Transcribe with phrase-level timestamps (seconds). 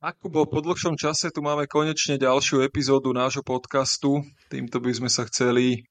[0.00, 4.24] Akubo, po dlhšom čase tu máme konečne ďalšiu epizódu nášho podcastu.
[4.48, 5.84] Týmto by sme sa chceli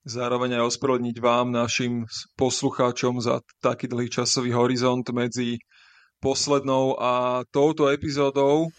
[0.00, 2.08] zároveň aj ospravedlniť vám, našim
[2.40, 5.60] poslucháčom za taký dlhý časový horizont medzi
[6.24, 8.72] poslednou a touto epizódou.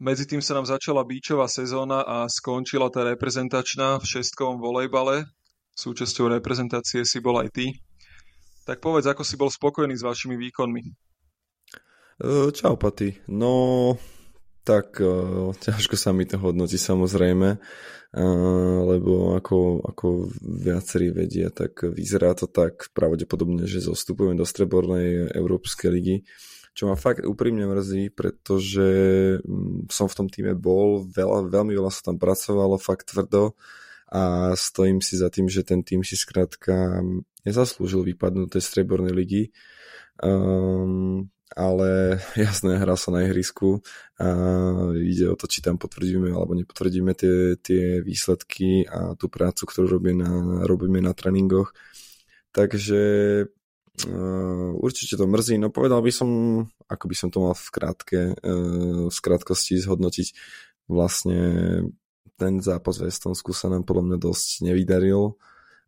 [0.00, 5.28] Medzi tým sa nám začala bíčová sezóna a skončila tá reprezentačná v šestkovom volejbale.
[5.76, 7.76] Súčasťou reprezentácie si bol aj ty.
[8.64, 11.07] Tak povedz, ako si bol spokojný s vašimi výkonmi.
[12.18, 13.14] E, čau, Paty.
[13.30, 13.94] No,
[14.66, 21.86] tak uh, ťažko sa mi to hodnotí samozrejme, uh, lebo ako, ako viacerí vedia, tak
[21.88, 26.16] vyzerá to tak pravdepodobne, že zostupujeme do strebornej Európskej ligy,
[26.74, 28.88] čo ma fakt úprimne mrzí, pretože
[29.40, 33.56] mm, som v tom týme bol, veľa, veľmi veľa sa tam pracovalo, fakt tvrdo
[34.10, 36.98] a stojím si za tým, že ten tým si skrátka
[37.46, 39.42] nezaslúžil vypadnúť tej strebornej ligy.
[40.18, 43.80] Um, ale jasné, hrá sa na ihrisku
[44.18, 44.28] a
[44.98, 49.86] ide o to, či tam potvrdíme alebo nepotvrdíme tie, tie výsledky a tú prácu, ktorú
[49.98, 50.32] robíme na,
[50.66, 51.72] robíme na tréningoch.
[52.50, 53.02] Takže
[54.08, 56.30] uh, určite to mrzí, no povedal by som,
[56.90, 60.34] ako by som to mal v krátke, uh, v krátkosti zhodnotiť,
[60.90, 61.38] vlastne
[62.38, 65.36] ten zápas v Estonsku sa nám podľa mňa dosť nevydaril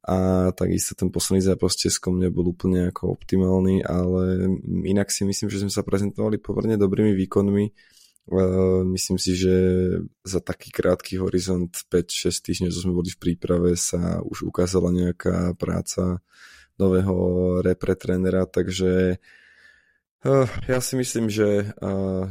[0.01, 4.49] a takisto ten posledný zápas s Českom nebol úplne ako optimálny, ale
[4.89, 7.65] inak si myslím, že sme sa prezentovali pomerne dobrými výkonmi.
[8.89, 9.55] Myslím si, že
[10.25, 15.53] za taký krátky horizont 5-6 týždňov, čo sme boli v príprave, sa už ukázala nejaká
[15.61, 16.25] práca
[16.81, 17.15] nového
[17.61, 19.21] repre trénera, takže
[20.69, 21.77] ja si myslím, že,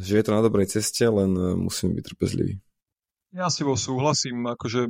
[0.01, 2.61] že je to na dobrej ceste, len musíme byť trpezliví.
[3.29, 4.89] Ja si bol súhlasím, akože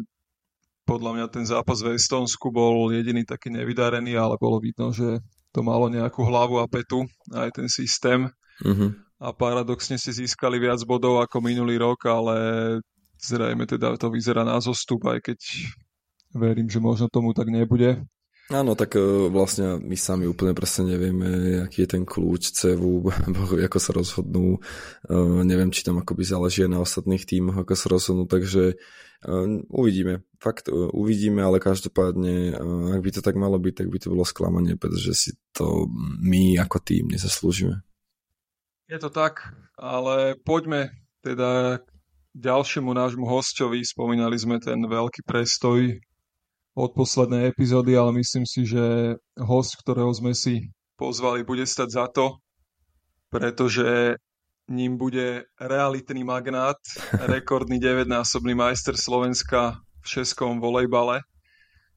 [0.90, 5.22] podľa mňa ten zápas v Estonsku bol jediný taký nevydarený, ale bolo vidno, že
[5.54, 8.26] to malo nejakú hlavu a petu, aj ten systém.
[8.66, 8.98] Uh-huh.
[9.22, 12.36] A paradoxne si získali viac bodov ako minulý rok, ale
[13.22, 15.40] zrejme teda to vyzerá na zostup, aj keď
[16.34, 18.02] verím, že možno tomu tak nebude.
[18.50, 23.06] Áno, tak e, vlastne my sami úplne presne nevieme, aký je ten kľúč CEVu,
[23.70, 24.58] ako sa rozhodnú.
[24.58, 25.14] E,
[25.46, 28.76] neviem, či tam akoby záleží na ostatných tímoch, ako sa rozhodnú, takže e,
[29.70, 30.26] uvidíme.
[30.42, 32.58] Fakt uvidíme, ale každopádne,
[32.98, 35.86] ak by to tak malo byť, tak by to bolo sklamanie, pretože si to
[36.18, 37.86] my ako tým nezaslúžime.
[38.90, 39.46] Je to tak,
[39.78, 40.90] ale poďme
[41.22, 41.86] teda
[42.34, 43.86] ďalšiemu nášmu hostovi.
[43.86, 46.02] Spomínali sme ten veľký prestoj
[46.76, 50.70] od poslednej epizódy, ale myslím si, že host, ktorého sme si
[51.00, 52.44] pozvali, bude stať za to,
[53.32, 54.20] pretože
[54.70, 56.78] ním bude realitný magnát,
[57.34, 61.24] rekordný 9-násobný majster Slovenska v českom volejbale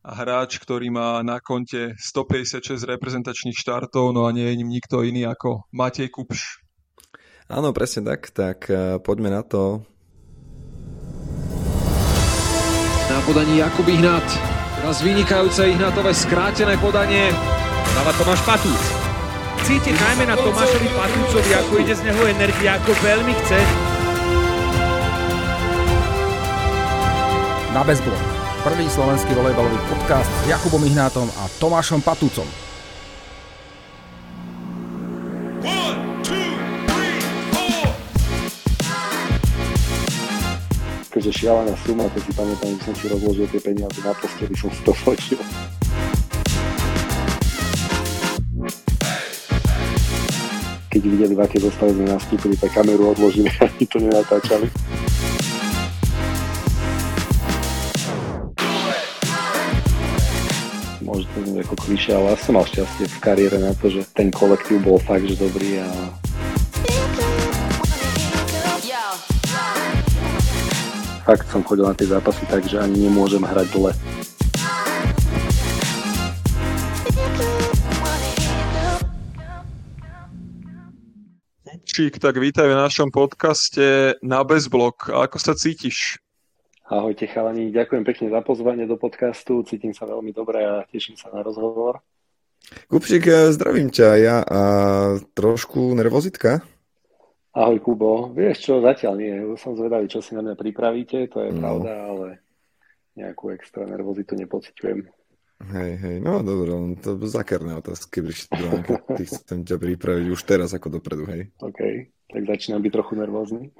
[0.02, 5.06] a hráč, ktorý má na konte 156 reprezentačných štartov, no a nie je ním nikto
[5.06, 6.58] iný ako Matej Kupš.
[7.46, 9.86] Áno, presne tak, tak eh, poďme na to.
[13.12, 17.30] Na podaní Jakub Ihnat Teraz vynikajúce Ihnatové skrátené podanie.
[17.94, 18.82] Dáva Tomáš Patúc.
[19.62, 23.62] Cítiť najmä na Tomášovi Patúcovi, ako ide z neho energia, ako veľmi chce.
[27.70, 28.18] Na bezblok.
[28.66, 32.71] Prvý slovenský volejbalový podcast s Jakubom Ihnátom a Tomášom Patúcom.
[41.22, 44.66] Akože šialená suma, to si pamätám, že som si rozložil tie peniaze na posteli, som
[44.74, 45.38] si to fotil.
[50.90, 54.66] Keď videli, v aké zostave sme nastúpili, tak kameru odložili a ani to nenatáčali.
[61.06, 64.02] Možno to znie ako klišé, ale ja som mal šťastie v kariére na to, že
[64.10, 65.86] ten kolektív bol fakt, že dobrý a
[71.22, 73.94] fakt som chodil na tie zápasy tak, že ani nemôžem hrať dole.
[81.82, 85.12] Čík, tak vítaj v našom podcaste na Bezblok.
[85.12, 86.16] Ako sa cítiš?
[86.88, 91.28] Ahojte chalani, ďakujem pekne za pozvanie do podcastu, cítim sa veľmi dobre a teším sa
[91.32, 92.00] na rozhovor.
[92.88, 94.60] Kupšik, zdravím ťa, ja a
[95.36, 96.64] trošku nervozitka?
[97.52, 101.52] Ahoj Kubo, vieš čo, zatiaľ nie, som zvedavý, čo si na mňa pripravíte, to je
[101.52, 101.60] no.
[101.60, 102.28] pravda, ale
[103.12, 105.04] nejakú extra nervozitu nepociťujem.
[105.62, 108.36] Hej, hej, no dobré, to zakerné otázky, keď
[109.14, 111.52] ty chcem ťa pripraviť už teraz ako dopredu, hej.
[111.60, 113.68] OK, tak začínam byť trochu nervózny.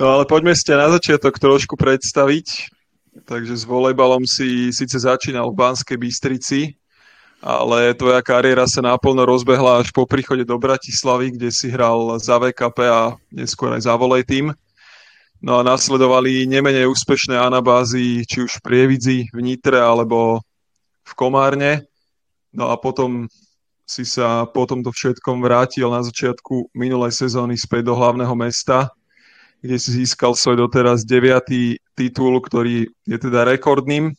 [0.00, 2.72] no ale poďme ste na začiatok trošku predstaviť.
[3.14, 6.74] Takže s volejbalom si síce začínal v Banskej Bystrici,
[7.44, 12.40] ale tvoja kariéra sa naplno rozbehla až po príchode do Bratislavy, kde si hral za
[12.40, 14.48] VKP a neskôr aj za volej tým.
[15.44, 20.40] No a nasledovali nemenej úspešné anabázy, či už v Prievidzi, v Nitre alebo
[21.04, 21.84] v Komárne.
[22.48, 23.28] No a potom
[23.84, 28.88] si sa po tomto všetkom vrátil na začiatku minulej sezóny späť do hlavného mesta,
[29.60, 34.16] kde si získal svoj doteraz deviatý titul, ktorý je teda rekordným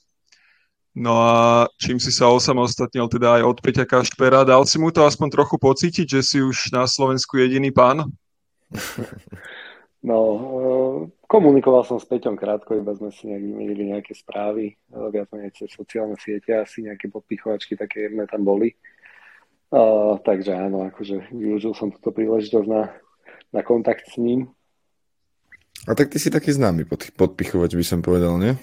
[0.95, 5.03] No a čím si sa osamostatnil teda aj od Peťa Kašpera, dal si mu to
[5.03, 8.07] aspoň trochu pocítiť, že si už na Slovensku jediný pán?
[10.06, 10.95] No, eh,
[11.25, 15.74] komunikoval som s Peťom krátko, iba sme si nejak vymenili nejaké správy, viac menej cez
[15.74, 18.77] sociálne siete, asi nejaké podpichovačky také jedné tam boli.
[19.74, 22.94] Uh, takže áno, akože využil som túto príležitosť na,
[23.50, 24.53] na kontakt s ním.
[25.89, 28.53] A tak ty si taký známy pod, podpichovač, by som povedal, nie?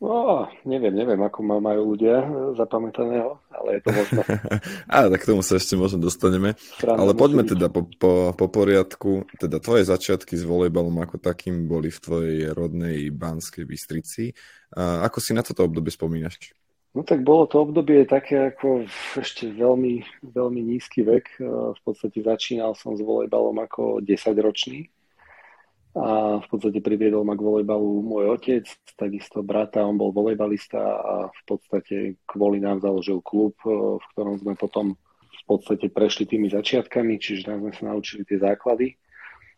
[0.00, 2.24] No, neviem, neviem, ako ma majú ľudia
[2.56, 4.20] zapamätaného, ale je to možno.
[4.96, 6.56] Á, tak k tomu sa ešte možno dostaneme.
[6.56, 9.28] Strana ale poďme teda po, po, po poriadku.
[9.36, 14.32] Teda tvoje začiatky s volejbalom ako takým boli v tvojej rodnej Banskej Bystrici.
[14.72, 16.56] A ako si na toto obdobie spomínaš?
[16.96, 18.88] No tak bolo to obdobie také ako
[19.20, 20.00] ešte veľmi,
[20.32, 21.44] veľmi nízky vek.
[21.76, 24.88] V podstate začínal som s volejbalom ako 10-ročný
[25.90, 28.62] a v podstate priviedol ma k volejbalu môj otec,
[28.94, 34.38] takisto brata, on bol volejbalista a v podstate kvôli nám založil klub, e, v ktorom
[34.38, 34.94] sme potom
[35.30, 38.94] v podstate prešli tými začiatkami, čiže tam sme sa naučili tie základy.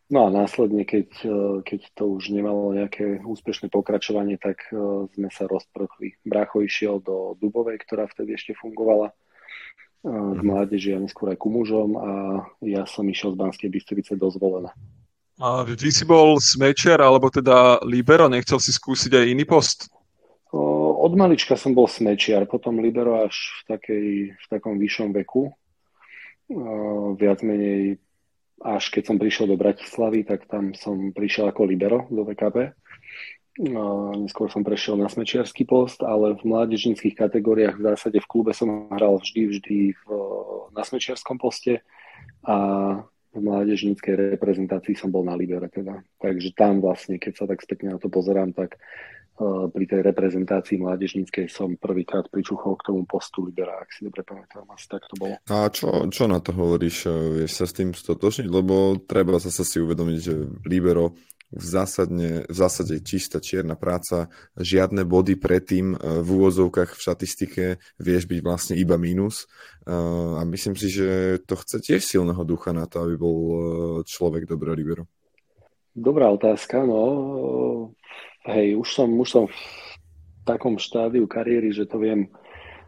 [0.08, 1.36] No a následne, keď, e,
[1.68, 6.16] keď to už nemalo nejaké úspešné pokračovanie, tak e, sme sa rozprchli.
[6.24, 9.12] Brácho išiel do Dubovej, ktorá vtedy ešte fungovala
[10.02, 10.48] k mhm.
[10.48, 12.10] mládeži a neskôr aj ku mužom a
[12.64, 14.72] ja som išiel z Banskej Bystrice do Zvolena.
[15.40, 19.88] A vždy si bol smečer, alebo teda libero, nechcel si skúsiť aj iný post?
[20.52, 24.06] Od malička som bol smečiar, potom libero až v, takej,
[24.36, 25.50] v takom vyššom veku.
[27.16, 27.96] Viac menej
[28.62, 32.70] až keď som prišiel do Bratislavy, tak tam som prišiel ako libero do VKP.
[34.16, 38.88] Neskôr som prešiel na smečiarský post, ale v mládežnických kategóriách v zásade v klube som
[38.88, 40.04] hral vždy, vždy v,
[40.72, 41.84] na smečiarskom poste
[42.46, 42.56] a
[43.32, 46.04] v mládežníckej reprezentácii som bol na Libere teda.
[46.20, 50.76] Takže tam vlastne, keď sa tak spätne na to pozerám, tak uh, pri tej reprezentácii
[50.76, 55.16] mládežníckej som prvýkrát pričuchol k tomu postu Libera, ak si dobre pamätám, asi tak to
[55.16, 55.34] bolo.
[55.48, 57.08] A čo, čo na to hovoríš?
[57.40, 58.48] Vieš sa s tým stotočniť?
[58.52, 60.34] Lebo treba zase si uvedomiť, že
[60.68, 61.16] Libero
[61.52, 67.64] v, zásadne, v zásade čistá čierna práca, žiadne body predtým e, v úvozovkách v štatistike
[68.00, 69.44] vieš byť vlastne iba mínus
[69.84, 69.92] e,
[70.36, 73.56] a myslím si, že to chce tiež silného ducha na to, aby bol e,
[74.08, 75.04] človek dobrý libero.
[75.92, 77.92] Dobrá otázka, no
[78.48, 79.56] hej, už som, už som v
[80.48, 82.32] takom štádiu kariéry, že to viem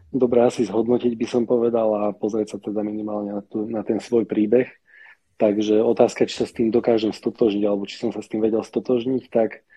[0.09, 4.01] dobre asi zhodnotiť, by som povedal a pozrieť sa teda minimálne na, tu, na ten
[4.01, 4.67] svoj príbeh.
[5.35, 8.63] Takže otázka, či sa s tým dokážem stotožniť, alebo či som sa s tým vedel
[8.63, 9.67] stotožniť, tak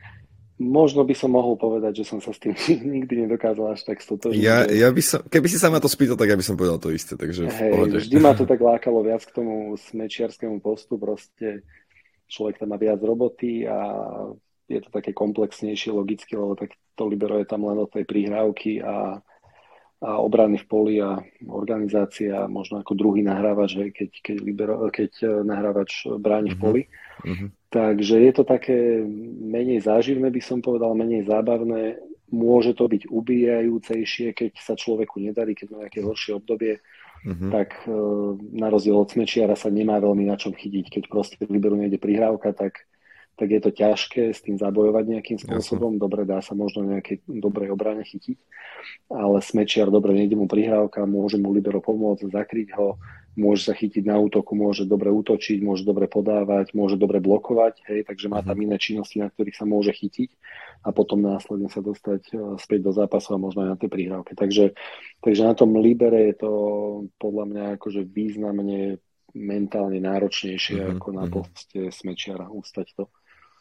[0.58, 2.55] možno by som mohol povedať, že som sa s tým
[2.99, 4.38] nikdy nedokázal až tak stotožniť.
[4.38, 6.78] Ja, ja by som, keby si sa ma to spýtal, tak ja by som povedal
[6.78, 7.19] to isté.
[7.19, 11.66] Takže Hej, vždy ma to tak lákalo viac k tomu smečiarskému postu, proste
[12.31, 13.78] človek tam má viac roboty a
[14.69, 18.84] je to také komplexnejšie logicky, lebo tak to libero je tam len od tej prihrávky
[18.84, 19.19] a
[19.98, 21.18] a obrany v poli a
[21.50, 26.62] organizácia, možno ako druhý nahrávač, hej, keď, keď, libero, keď e, nahrávač bráni v mhm.
[26.62, 26.82] poli.
[27.26, 27.48] Uh-huh.
[27.68, 29.02] Takže je to také
[29.42, 31.99] menej záživné, by som povedal, menej zábavné.
[32.30, 37.50] Môže to byť ubíjajúcejšie, keď sa človeku nedarí, keď má nejaké horšie obdobie, uh-huh.
[37.50, 37.90] tak e,
[38.54, 40.94] na rozdiel od smečiara sa nemá veľmi na čom chytiť.
[40.94, 42.87] Keď proste liberu nejde prihrávka, tak
[43.38, 45.95] tak je to ťažké s tým zabojovať nejakým spôsobom.
[45.95, 46.02] Jasne.
[46.02, 48.35] Dobre, dá sa možno nejakej dobrej obrane chytiť,
[49.14, 52.99] ale smečiar dobre, nejde mu prihrávka, môže mu libero pomôcť, zakryť ho,
[53.38, 58.02] môže sa chytiť na útoku, môže dobre útočiť, môže dobre podávať, môže dobre blokovať, hej,
[58.02, 58.64] takže má tam mhm.
[58.66, 60.35] iné činnosti, na ktorých sa môže chytiť
[60.83, 64.35] a potom následne sa dostať e, späť do zápasu a možno aj na tej prihrávke.
[64.35, 64.75] Takže,
[65.23, 66.52] takže na tom libere je to
[67.23, 68.99] podľa mňa akože významne
[69.37, 71.45] mentálne náročnejšie uh-huh, ako na uh-huh.
[71.45, 73.04] poste smečiara ústať to.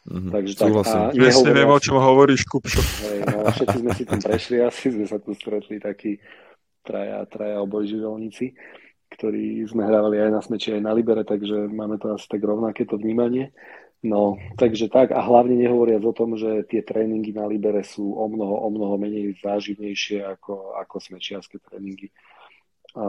[0.08, 0.32] Mm-hmm.
[0.32, 2.80] Takže tak, a Presne viem, o čom hovoríš, Kupšo.
[2.80, 6.16] Hej, no, všetci sme si tam prešli, asi sme sa tu stretli takí
[6.80, 8.56] traja, traja obojživelníci,
[9.12, 12.88] ktorí sme hrávali aj na smeči, aj na libere, takže máme to asi tak rovnaké
[12.88, 13.52] to vnímanie.
[13.98, 18.30] No, takže tak a hlavne nehovoriac o tom, že tie tréningy na libere sú o
[18.30, 22.14] mnoho, o mnoho menej záživnejšie ako, ako smečiarske tréningy.
[22.94, 23.04] A,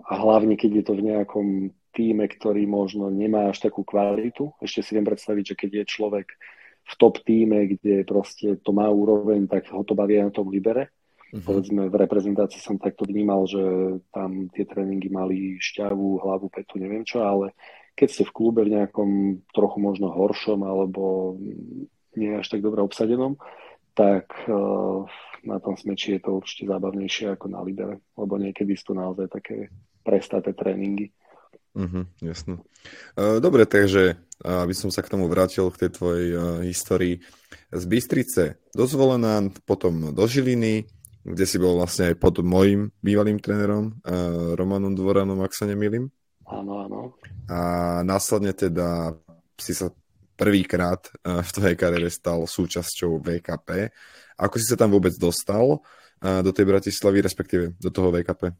[0.00, 1.46] a hlavne, keď je to v nejakom
[1.94, 4.50] týme, ktorý možno nemá až takú kvalitu.
[4.58, 6.26] Ešte si viem predstaviť, že keď je človek
[6.84, 10.92] v top týme, kde proste to má úroveň, tak ho to baví na tom libere.
[11.32, 11.40] Uh-huh.
[11.40, 13.62] Povedzme, v reprezentácii som takto vnímal, že
[14.12, 17.56] tam tie tréningy mali šťavu, hlavu, petu, neviem čo, ale
[17.94, 21.34] keď ste v klube v nejakom trochu možno horšom alebo
[22.18, 23.38] nie až tak dobre obsadenom,
[23.94, 25.06] tak uh,
[25.46, 29.30] na tom smeči je to určite zábavnejšie ako na libere, lebo niekedy sú to naozaj
[29.30, 29.70] také
[30.02, 31.14] prestaté tréningy.
[31.74, 32.62] Uh-huh, jasno.
[33.18, 37.22] Uh, dobre, takže aby som sa k tomu vrátil, k tej tvojej uh, histórii.
[37.74, 40.86] Z Bystrice do Zvolená, potom do Žiliny,
[41.24, 46.10] kde si bol vlastne aj pod mojim bývalým trénerom, uh, Romanom Dvoranom, ak sa nemýlim.
[46.46, 47.00] Áno, áno.
[47.48, 47.58] A
[48.06, 49.16] následne teda
[49.56, 49.88] si sa
[50.34, 53.88] prvýkrát v tvojej kariére stal súčasťou VKP.
[54.36, 55.80] Ako si sa tam vôbec dostal
[56.20, 58.50] do tej Bratislavy, respektíve do toho VKP?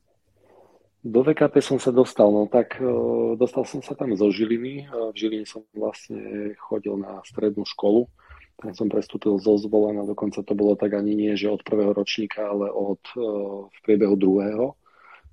[1.05, 4.89] Do VKP som sa dostal, no tak uh, dostal som sa tam zo Žiliny.
[4.89, 8.09] Uh, v Žiline som vlastne chodil na strednú školu.
[8.57, 12.49] Tam som prestúpil zo zvolená, dokonca to bolo tak ani nie, že od prvého ročníka,
[12.49, 14.81] ale od uh, v priebehu druhého.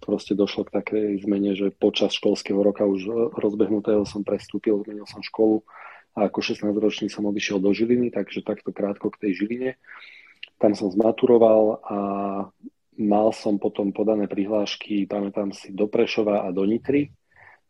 [0.03, 5.23] Proste došlo k takej zmene, že počas školského roka už rozbehnutého som prestúpil, zmenil som
[5.23, 5.63] školu
[6.19, 9.79] a ako 16-ročný som odišiel do Žiliny, takže takto krátko k tej Žiline.
[10.59, 11.97] Tam som zmaturoval a
[13.01, 17.09] Mal som potom podané prihlášky, pamätám si, do Prešova a do Nitry.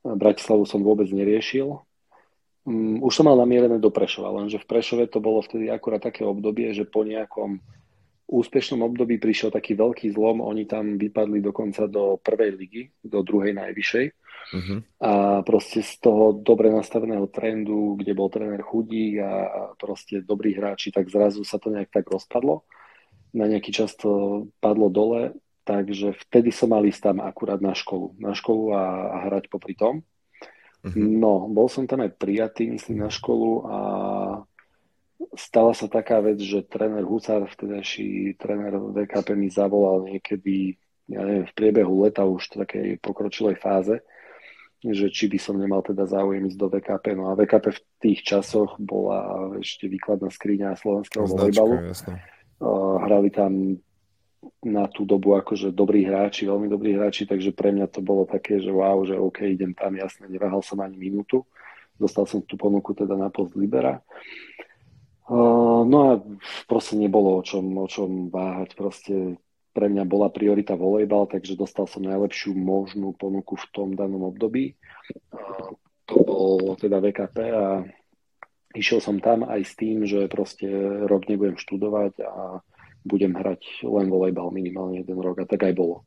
[0.03, 1.79] Bratislavu som vôbec neriešil.
[2.67, 6.27] Um, už som mal namierené do Prešova, lenže v Prešove to bolo vtedy akurát také
[6.27, 7.63] obdobie, že po nejakom
[8.31, 13.51] úspešnom období prišiel taký veľký zlom, oni tam vypadli dokonca do prvej ligy, do druhej
[13.55, 14.05] najvyššej.
[14.51, 14.79] Uh-huh.
[15.03, 15.11] A
[15.47, 19.31] proste z toho dobre nastaveného trendu, kde bol tréner chudík a
[19.75, 22.63] proste dobrí hráči, tak zrazu sa to nejak tak rozpadlo
[23.31, 28.17] na nejaký čas to padlo dole, takže vtedy som mal ísť tam akurát na školu.
[28.19, 28.83] Na školu a,
[29.13, 30.03] a hrať popri tom.
[30.81, 30.97] Uh-huh.
[30.97, 33.77] No, bol som tam aj prijatý, myslím, na školu a
[35.37, 41.45] stala sa taká vec, že tréner Husár, vtedajší tréner VKP mi zavolal niekedy, ja neviem,
[41.45, 44.01] v priebehu leta už v takej pokročilej fáze,
[44.81, 47.05] že či by som nemal teda záujem ísť do VKP.
[47.13, 51.93] No a VKP v tých časoch bola ešte výkladná skriňa slovenského volejbalu.
[53.01, 53.81] Hrali tam
[54.61, 58.57] na tú dobu akože dobrí hráči, veľmi dobrí hráči, takže pre mňa to bolo také,
[58.61, 61.45] že wow, že OK, idem tam, jasne, neváhal som ani minútu.
[61.97, 64.01] Dostal som tú ponuku teda na post Libera.
[65.85, 66.11] no a
[66.65, 69.37] proste nebolo o čom, o čom váhať, proste
[69.71, 74.75] pre mňa bola priorita volejbal, takže dostal som najlepšiu možnú ponuku v tom danom období.
[76.09, 77.85] to bol teda VKP a
[78.75, 80.67] išiel som tam aj s tým, že proste
[81.07, 82.63] rok nebudem študovať a
[83.05, 86.05] budem hrať len volejbal minimálne jeden rok a tak aj bolo.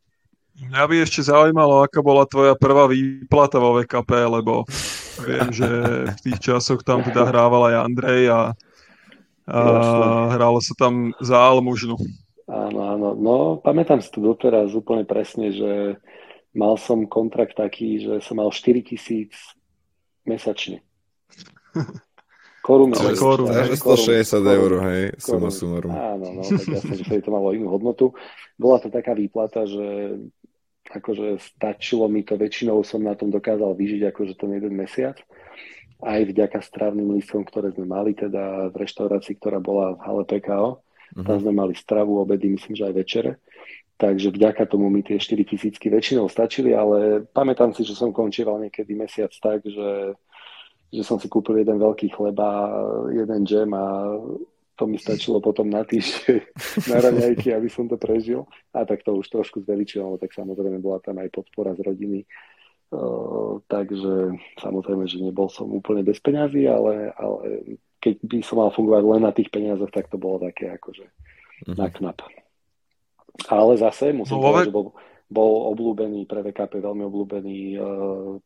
[0.54, 4.62] Mňa by ešte zaujímalo, aká bola tvoja prvá výplata vo VKP, lebo
[5.26, 5.66] viem, že
[6.14, 8.54] v tých časoch tam teda hrával aj Andrej a,
[9.50, 9.61] a
[10.30, 11.99] hralo sa tam za Almužnu.
[12.47, 13.09] Áno, áno.
[13.18, 15.99] No, pamätám si to doteraz úplne presne, že
[16.54, 19.35] mal som kontrakt taký, že som mal 4 tisíc
[20.23, 20.87] mesačne.
[22.64, 22.97] korun.
[22.97, 25.92] Ale korun, korun, 160 eur, hej, suma sumarum.
[25.92, 28.16] Áno, no, tak jasne, že to malo inú hodnotu.
[28.56, 30.16] Bola to taká výplata, že
[30.88, 35.21] akože stačilo mi to, väčšinou som na tom dokázal vyžiť akože ten jeden mesiac.
[36.00, 40.71] Aj vďaka strávnym lístkom, ktoré sme mali, teda v reštaurácii, ktorá bola v hale PKO.
[40.80, 41.25] Uh-huh.
[41.25, 41.42] Tam mhm.
[41.44, 43.33] sme mali stravu, obedy, myslím, že aj večere.
[43.94, 48.59] Takže vďaka tomu mi tie 4 tisícky väčšinou stačili, ale pamätám si, že som končíval
[48.59, 50.18] niekedy mesiac tak, že
[50.93, 52.71] že som si kúpil jeden veľký chleba,
[53.11, 53.85] jeden džem a
[54.75, 56.38] to mi stačilo potom na týždeň
[56.91, 58.47] na raňajky, aby som to prežil.
[58.75, 62.21] A tak to už trošku zveličilo, tak samozrejme bola tam aj podpora z rodiny.
[62.95, 68.71] Uh, takže samozrejme, že nebol som úplne bez peňazí, ale, ale keď by som mal
[68.71, 71.75] fungovať len na tých peniazoch, tak to bolo také akože uh-huh.
[71.75, 72.23] na knap.
[73.50, 74.95] Ale zase musím no, povedať, že bol,
[75.26, 78.38] bol obľúbený pre VKP, veľmi obľúbený uh,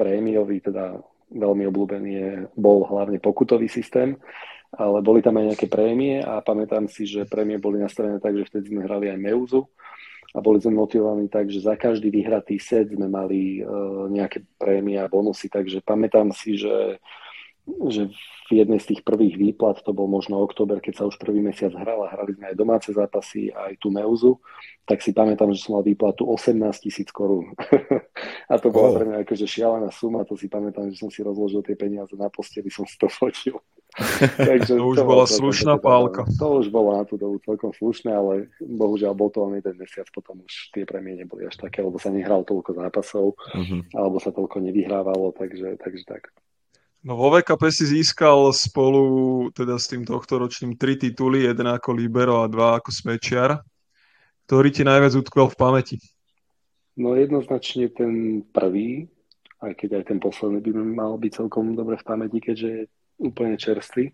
[0.00, 0.96] prémiový, teda
[1.32, 4.16] veľmi obľúbený je, bol hlavne pokutový systém,
[4.74, 8.48] ale boli tam aj nejaké prémie a pamätám si, že prémie boli nastavené tak, že
[8.50, 9.62] vtedy sme hrali aj Meuzu
[10.34, 14.98] a boli sme motivovaní tak, že za každý vyhratý set sme mali uh, nejaké prémie
[14.98, 16.98] a bonusy, takže pamätám si, že
[17.64, 18.12] že
[18.44, 21.72] v jednej z tých prvých výplat, to bol možno október, keď sa už prvý mesiac
[21.72, 24.36] hral a hrali sme aj domáce zápasy, aj tú Meuzu,
[24.84, 27.56] tak si pamätám, že som mal výplatu 18 tisíc korún.
[28.52, 28.94] a to bola oh.
[29.00, 32.28] pre mňa akože šialená suma, to si pamätám, že som si rozložil tie peniaze na
[32.28, 33.64] posteli, som si to fotil.
[34.50, 36.28] Takže to už to bola slušná pálka.
[36.36, 40.04] To už bolo na tú dobu celkom slušné, ale bohužiaľ bol to len jeden mesiac,
[40.12, 43.80] potom už tie premie neboli až také, lebo sa nehral toľko zápasov, uh-huh.
[43.96, 46.28] alebo sa toľko nevyhrávalo, takže, takže tak.
[47.04, 49.04] No vo VKP si získal spolu
[49.52, 53.60] teda s tým tohto ročným tri tituly, jeden ako libero a dva ako smečiar.
[54.48, 55.96] ktorý ti najviac utkvel v pamäti?
[56.96, 59.04] No jednoznačne ten prvý,
[59.60, 62.82] aj keď aj ten posledný by mal byť celkom dobre v pamäti, keďže je
[63.20, 64.08] úplne čerstvý.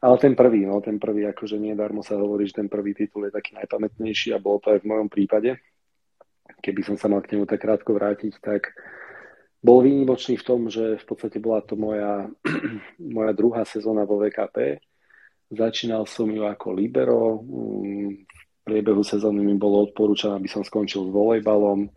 [0.00, 3.28] Ale ten prvý, no ten prvý, akože nie darmo sa hovorí, že ten prvý titul
[3.28, 5.60] je taký najpamätnejší a bolo to aj v mojom prípade.
[6.64, 8.72] Keby som sa mal k nemu tak krátko vrátiť, tak
[9.62, 12.26] bol výnimočný v tom, že v podstate bola to moja,
[12.98, 14.82] moja druhá sezóna vo VKP.
[15.54, 17.38] Začínal som ju ako libero.
[17.46, 21.90] Mm, v priebehu sezóny mi bolo odporúčané, aby som skončil s volejbalom.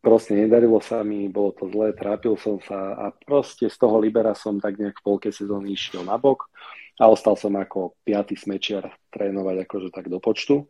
[0.00, 4.32] Proste nedarilo sa mi, bolo to zlé, trápil som sa a proste z toho libera
[4.32, 6.48] som tak nejak v polke sezóny išiel na bok
[6.96, 10.68] a ostal som ako piatý smečiar trénovať akože tak do počtu.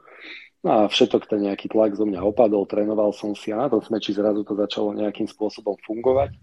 [0.61, 3.81] No a všetok ten nejaký tlak zo mňa opadol, trénoval som si a na tom
[3.81, 6.37] smeči zrazu to začalo nejakým spôsobom fungovať,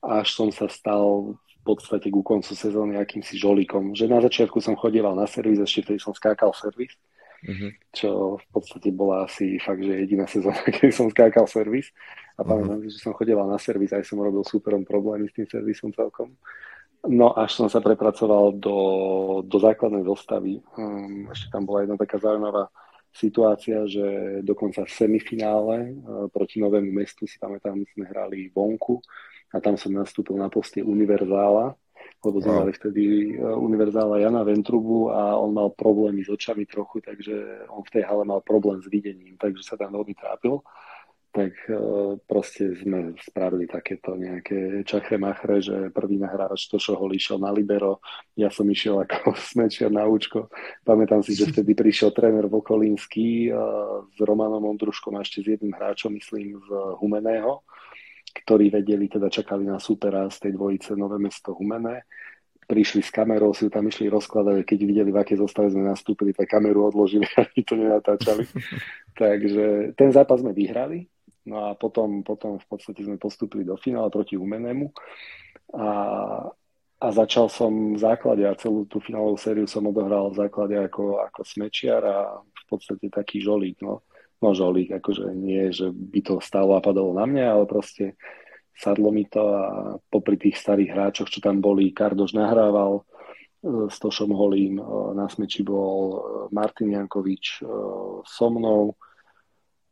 [0.00, 3.92] až som sa stal v podstate ku koncu sezóny akýmsi žolíkom.
[3.92, 6.96] Že na začiatku som chodieval na servis, ešte vtedy som skákal servis,
[7.44, 7.92] mm-hmm.
[7.92, 11.92] čo v podstate bola asi fakt, že jediná sezóna, keď som skákal servis.
[12.40, 12.48] A mm-hmm.
[12.48, 16.32] pamätám že som chodieval na servis, aj som robil superom problémy s tým servisom celkom.
[17.04, 18.76] No až som sa prepracoval do,
[19.44, 20.64] do základnej zostavy.
[20.74, 22.72] Um, ešte tam bola jedna taká zaujímavá
[23.18, 25.92] situácia, že dokonca v semifinále e,
[26.30, 29.02] proti Novému mestu si pamätám, sme hrali vonku
[29.50, 31.74] a tam som nastúpil na poste univerzála,
[32.22, 37.02] lebo sme mali vtedy e, univerzála Jana Ventrubu a on mal problémy s očami trochu,
[37.02, 40.62] takže on v tej hale mal problém s videním, takže sa tam veľmi trápil
[41.38, 41.78] tak e,
[42.26, 48.02] proste sme spravili takéto nejaké čachre machre, že prvý nahrávač Tošohol išiel na libero,
[48.34, 50.50] ja som išiel ako smečiar na účko.
[50.82, 53.50] Pamätám si, že vtedy prišiel tréner Vokolínsky e,
[54.10, 56.68] s Romanom Ondruškom a ešte s jedným hráčom, myslím, z
[56.98, 57.62] Humeného,
[58.42, 62.02] ktorí vedeli, teda čakali na supera z tej dvojice Nové mesto Humené
[62.68, 66.36] prišli s kamerou, si ju tam išli rozkladať, keď videli, v akej zostave sme nastúpili,
[66.36, 68.44] tak kameru odložili a to nenatáčali.
[69.16, 71.08] Takže ten zápas sme vyhrali,
[71.48, 74.92] No a potom, potom v podstate sme postúpili do finále proti Umenému
[75.72, 75.88] a,
[77.00, 81.24] a začal som v základe a celú tú finálovú sériu som odohral v základe ako,
[81.24, 84.04] ako smečiar a v podstate taký žolík, no.
[84.38, 88.14] No žolík, akože nie, že by to stálo a padalo na mňa, ale proste
[88.78, 89.66] sadlo mi to a
[90.06, 94.84] popri tých starých hráčoch, čo tam boli, Kardoš nahrával, e, s Tošom Holím, e,
[95.18, 96.18] na smeči bol e,
[96.54, 97.66] Martin Jankovič
[98.22, 98.94] so mnou,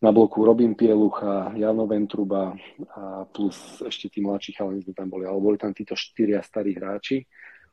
[0.06, 2.54] na bloku Robin Pielucha, Jano Ventruba
[2.94, 6.78] a plus ešte tí mladší chalani sme tam boli, ale boli tam títo štyria starí
[6.78, 7.26] hráči,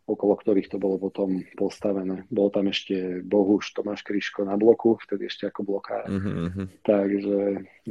[0.09, 2.25] okolo ktorých to bolo potom postavené.
[2.33, 6.09] Bol tam ešte Bohuš Tomáš Kryško na bloku, vtedy ešte ako blokár.
[6.09, 6.81] Mm-hmm.
[6.81, 7.37] Takže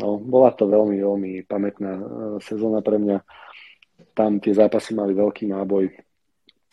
[0.02, 2.05] no, bola to veľmi, veľmi pamätná e,
[2.42, 3.22] sezóna pre mňa.
[4.11, 5.87] Tam tie zápasy mali veľký náboj.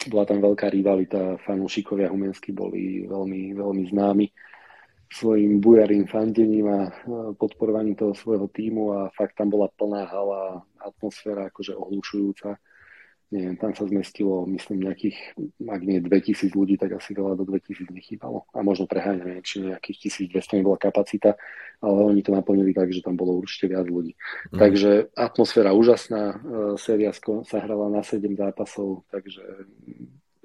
[0.09, 4.25] Bola tam veľká rivalita, fanúšikovia humenskí boli veľmi, veľmi známi
[5.09, 6.79] svojim bujarým fandením a
[7.33, 12.61] podporovaním toho svojho týmu a fakt tam bola plná hala, atmosféra akože ohlušujúca.
[13.29, 15.37] Neviem, tam sa zmestilo, myslím, nejakých,
[15.69, 18.49] ak nie 2000 ľudí, tak asi veľa do 2000 nechýbalo.
[18.57, 21.37] A možno preháňame, či nejakých 1200 bola kapacita,
[21.77, 24.17] ale oni to naplnili tak, že tam bolo určite viac ľudí.
[24.49, 24.57] Mm.
[24.57, 29.45] Takže atmosféra úžasná, e, séria sa hrala na 7 zápasov, takže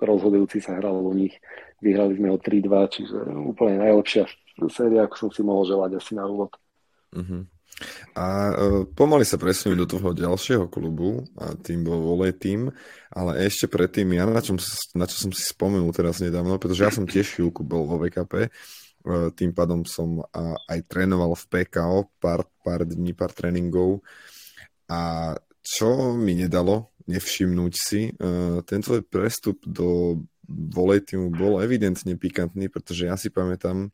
[0.05, 1.37] rozhodujúci sa hral o nich.
[1.81, 4.25] Vyhrali sme ho 3-2, čiže úplne najlepšia
[4.71, 6.55] séria, ako som si mohol želať asi na úvod.
[7.15, 7.43] Uh-huh.
[8.15, 12.71] A uh, pomaly sa presunú do toho ďalšieho klubu a tým bol volej tým,
[13.11, 14.55] ale ešte predtým ja na, čom,
[14.95, 18.47] na čo som si spomenul teraz nedávno, pretože ja som tiež chvíľku bol vo VKP,
[18.47, 20.23] uh, tým pádom som
[20.71, 24.07] aj trénoval v PKO pár, pár dní, pár tréningov
[24.87, 32.17] a čo mi nedalo nevšimnúť si, uh, ten tvoj prestup do volej týmu bol evidentne
[32.17, 33.89] pikantný, pretože ja si pamätám,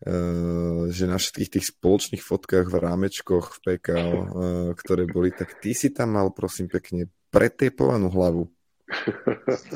[0.00, 4.26] Eh, že na všetkých tých spoločných fotkách v rámečkoch v PKO, eh,
[4.72, 8.48] ktoré boli, tak ty si tam mal, prosím pekne, pretepovanú hlavu.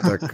[0.01, 0.27] tak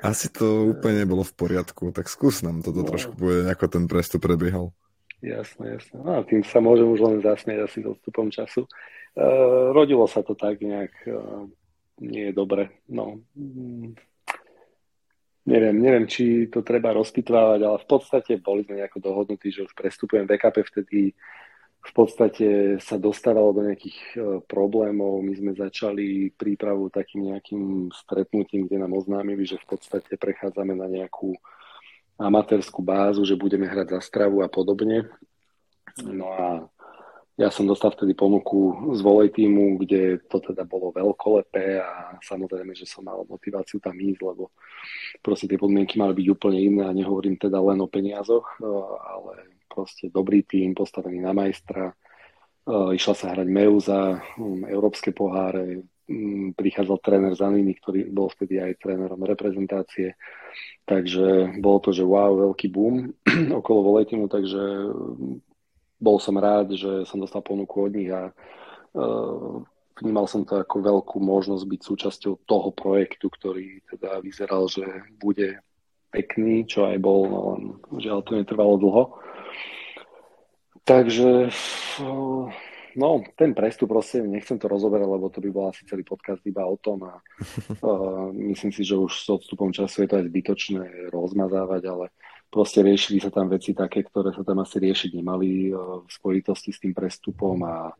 [0.00, 1.92] asi to úplne bolo v poriadku.
[1.92, 2.88] Tak skús nám toto no.
[2.88, 4.72] trošku povedať, ako ten prestup prebiehal.
[5.20, 6.00] Jasné, jasné.
[6.00, 8.64] No, tým sa môžem už len zasmieť asi s odstupom času.
[8.64, 8.99] Uh,
[9.74, 11.46] rodilo sa to tak nejak uh,
[12.00, 12.70] nie je dobre.
[12.88, 13.94] No, mm,
[15.50, 19.72] Neviem, neviem, či to treba rozpitvávať, ale v podstate boli sme nejako dohodnutí, že už
[19.72, 21.16] prestupujem VKP vtedy
[21.80, 25.24] v podstate sa dostávalo do nejakých e, problémov.
[25.24, 30.84] My sme začali prípravu takým nejakým stretnutím, kde nám oznámili, že v podstate prechádzame na
[30.84, 31.32] nejakú
[32.20, 35.08] amatérskú bázu, že budeme hrať za stravu a podobne.
[36.04, 36.68] No a
[37.40, 42.76] ja som dostal vtedy ponuku z volej týmu, kde to teda bolo veľkolepé a samozrejme,
[42.76, 44.52] že som mal motiváciu tam ísť, lebo
[45.24, 48.44] proste tie podmienky mali byť úplne iné a nehovorím teda len o peniazoch,
[49.00, 51.96] ale proste dobrý tým, postavený na majstra.
[52.60, 54.20] Uh, išla sa hrať Meuza,
[54.68, 55.80] európske poháre,
[56.52, 60.18] prichádzal tréner Zanini, ktorý bol vtedy aj trénerom reprezentácie.
[60.84, 63.14] Takže bolo to, že wow, veľký boom
[63.62, 64.60] okolo Voletinu, takže
[66.00, 69.60] bol som rád, že som dostal ponuku od nich a uh,
[70.00, 74.82] vnímal som to ako veľkú možnosť byť súčasťou toho projektu, ktorý teda vyzeral, že
[75.20, 75.60] bude
[76.10, 77.62] pekný, čo aj bol, no len
[78.00, 79.04] žiaľ to netrvalo dlho.
[80.88, 81.52] Takže
[82.98, 86.66] no, ten prestup proste, nechcem to rozoberať, lebo to by bol asi celý podcast iba
[86.66, 87.14] o tom a
[87.84, 90.84] uh, myslím si, že už s odstupom času je to aj zbytočné
[91.14, 92.06] rozmazávať, ale
[92.50, 96.74] proste riešili sa tam veci také, ktoré sa tam asi riešiť nemali uh, v spojitosti
[96.74, 97.94] s tým prestupom a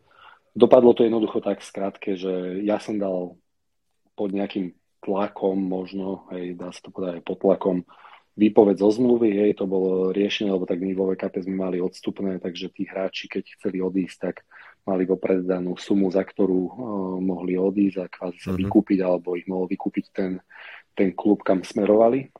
[0.53, 3.39] dopadlo to jednoducho tak skrátke, že ja som dal
[4.19, 7.77] pod nejakým tlakom možno, hej, dá sa to povedať aj pod tlakom,
[8.37, 12.37] výpoveď zo zmluvy, hej, to bolo riešenie, lebo tak my vo VKP sme mali odstupné,
[12.39, 14.45] takže tí hráči, keď chceli odísť, tak
[14.85, 16.73] mali vopred danú sumu, za ktorú uh,
[17.21, 18.61] mohli odísť a kvázi sa mm-hmm.
[18.65, 20.41] vykúpiť, alebo ich mohol vykúpiť ten,
[20.97, 22.33] ten klub, kam smerovali.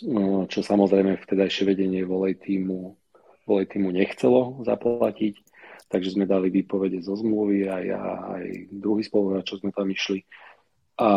[0.00, 2.96] Uh, čo samozrejme vtedajšie vedenie volej týmu,
[3.44, 5.34] volej týmu nechcelo zaplatiť,
[5.92, 8.02] takže sme dali výpovede zo zmluvy a ja
[8.40, 10.24] aj druhý spoluhráč, čo sme tam išli,
[11.02, 11.08] a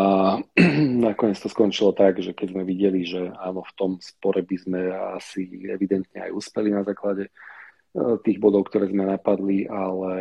[1.07, 4.81] nakoniec to skončilo tak, že keď sme videli, že áno, v tom spore by sme
[5.19, 7.31] asi evidentne aj uspeli na základe e,
[8.23, 10.13] tých bodov, ktoré sme napadli, ale,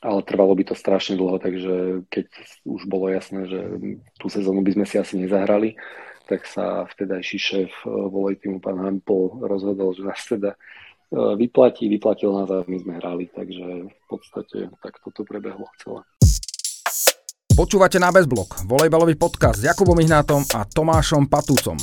[0.00, 2.26] ale trvalo by to strašne dlho, takže keď
[2.64, 3.60] už bolo jasné, že
[4.16, 5.76] tú sezónu by sme si asi nezahrali,
[6.26, 10.58] tak sa vtedajší šéf e, volej týmu pán Hampel rozhodol, že nás teda e,
[11.38, 16.02] vyplatí, vyplatil nás a my sme hrali, takže v podstate tak toto prebehlo celé.
[17.56, 21.78] Počúvate na Bezblok, volejbalový podcast s Jakubom Ihnátom a Tomášom Patúcom.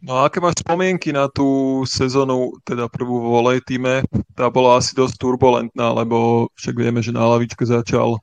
[0.00, 4.00] No a aké máš spomienky na tú sezónu, teda prvú vo volej týme?
[4.32, 8.16] Tá bola asi dosť turbulentná, lebo však vieme, že na lavičke začal,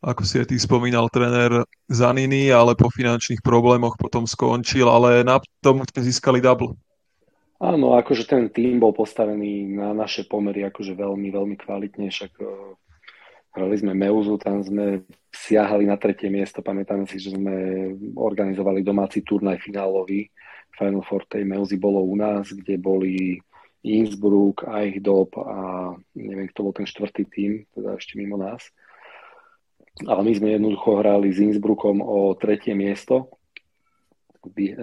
[0.00, 5.40] ako si aj ty spomínal, tréner Zanini, ale po finančných problémoch potom skončil, ale na
[5.60, 6.76] tom sme získali double.
[7.60, 12.48] Áno, akože ten tým bol postavený na naše pomery akože veľmi, veľmi kvalitne, však eh,
[13.50, 15.02] Hrali sme Meuzu, tam sme
[15.34, 16.62] siahali na tretie miesto.
[16.62, 20.30] Pamätáme si, že sme organizovali domáci turnaj finálový.
[20.78, 23.42] Final Four tej Meuzy bolo u nás, kde boli
[23.82, 25.58] Innsbruck, Eichdorf a
[26.14, 28.62] neviem, kto bol ten štvrtý tým, teda ešte mimo nás.
[30.06, 33.36] Ale my sme jednoducho hrali s Innsbruckom o tretie miesto.
[34.56, 34.76] E,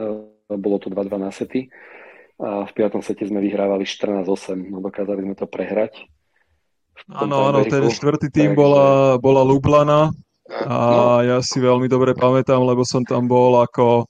[0.52, 1.70] bolo to 2-2 na sety.
[2.38, 4.70] A v piatom sete sme vyhrávali 14-8.
[4.70, 6.06] No dokázali sme to prehrať
[7.14, 10.10] Áno, áno, ten štvrtý tým bola, bola Lublana
[10.48, 10.76] a
[11.22, 11.28] no.
[11.28, 14.08] ja si veľmi dobre pamätám, lebo som tam bol ako,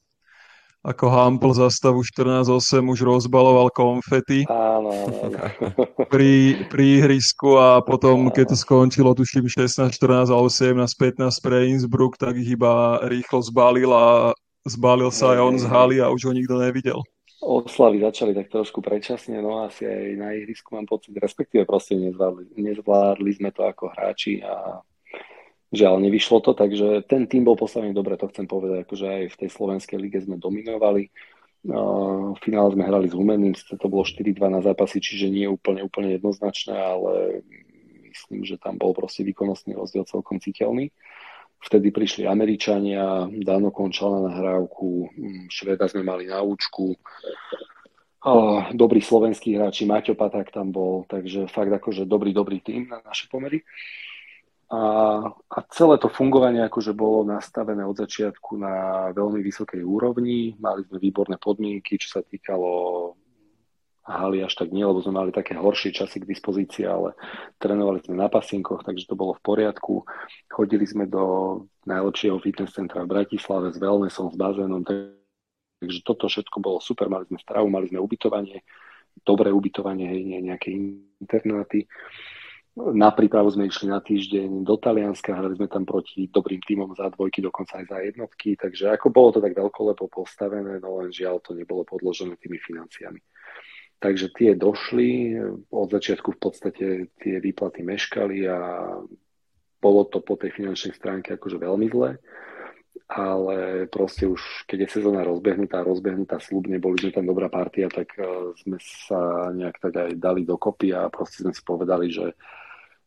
[0.87, 4.47] ako Hampl za stavu 14-8 už rozbaloval konfety.
[4.47, 5.29] Áno, áno.
[6.13, 12.39] Pri, pri ihrisku a potom, keď to skončilo, tuším 16-14 alebo 17-15 pre Innsbruck, tak
[12.39, 14.31] ich iba rýchlo zbalil a
[14.63, 17.03] zbalil sa aj on z haly a už ho nikto nevidel.
[17.43, 22.55] Oslavy začali tak trošku predčasne, no asi aj na ihrisku mám pocit, respektíve proste nezvládli,
[22.55, 24.79] nezvládli sme to ako hráči a
[25.71, 29.39] žiaľ nevyšlo to, takže ten tým bol postavený dobre, to chcem povedať, akože aj v
[29.39, 31.11] tej slovenskej lige sme dominovali,
[31.67, 36.15] v finále sme hrali s Humeným, to bolo 4-2 na zápasy, čiže nie úplne, úplne
[36.15, 37.43] jednoznačné, ale
[38.07, 40.95] myslím, že tam bol proste výkonnostný rozdiel celkom citeľný.
[41.57, 45.09] Vtedy prišli Američania, Dano končal na nahrávku,
[45.51, 46.95] Šveda sme mali na účku,
[48.71, 53.27] dobrý slovenský hráči, Maťo Paták tam bol, takže fakt akože dobrý, dobrý tým na naše
[53.27, 53.65] pomery.
[54.67, 54.81] A,
[55.31, 58.75] a celé to fungovanie akože bolo nastavené od začiatku na
[59.15, 60.59] veľmi vysokej úrovni.
[60.59, 63.15] Mali sme výborné podmienky, čo sa týkalo
[64.07, 67.15] haly až tak nie, lebo sme mali také horšie časy k dispozícii, ale
[67.59, 70.07] trénovali sme na pasinkoch, takže to bolo v poriadku.
[70.47, 76.57] Chodili sme do najlepšieho fitness centra v Bratislave s wellnessom, s bazénom, takže toto všetko
[76.63, 77.11] bolo super.
[77.11, 78.63] Mali sme stravu, mali sme ubytovanie,
[79.27, 80.71] dobré ubytovanie, nie nejaké
[81.19, 81.83] internáty.
[82.77, 87.09] Na prípravu sme išli na týždeň do Talianska, hrali sme tam proti dobrým tímom za
[87.09, 91.41] dvojky, dokonca aj za jednotky, takže ako bolo to tak veľkolepo postavené, no len žiaľ
[91.41, 93.17] to nebolo podložené tými financiami.
[93.97, 95.41] Takže tie došli,
[95.73, 96.85] od začiatku v podstate
[97.17, 98.59] tie výplaty meškali a
[99.81, 102.21] bolo to po tej finančnej stránke akože veľmi zle,
[103.09, 108.13] ale proste už keď je sezóna rozbehnutá, rozbehnutá slubne, boli sme tam dobrá partia, tak
[108.21, 112.37] e, sme sa nejak tak aj dali dokopy a proste sme si povedali, že,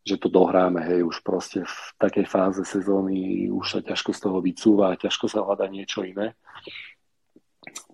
[0.00, 4.38] že to dohráme, hej, už proste v takej fáze sezóny už sa ťažko z toho
[4.40, 6.34] vycúva, ťažko sa hľada niečo iné.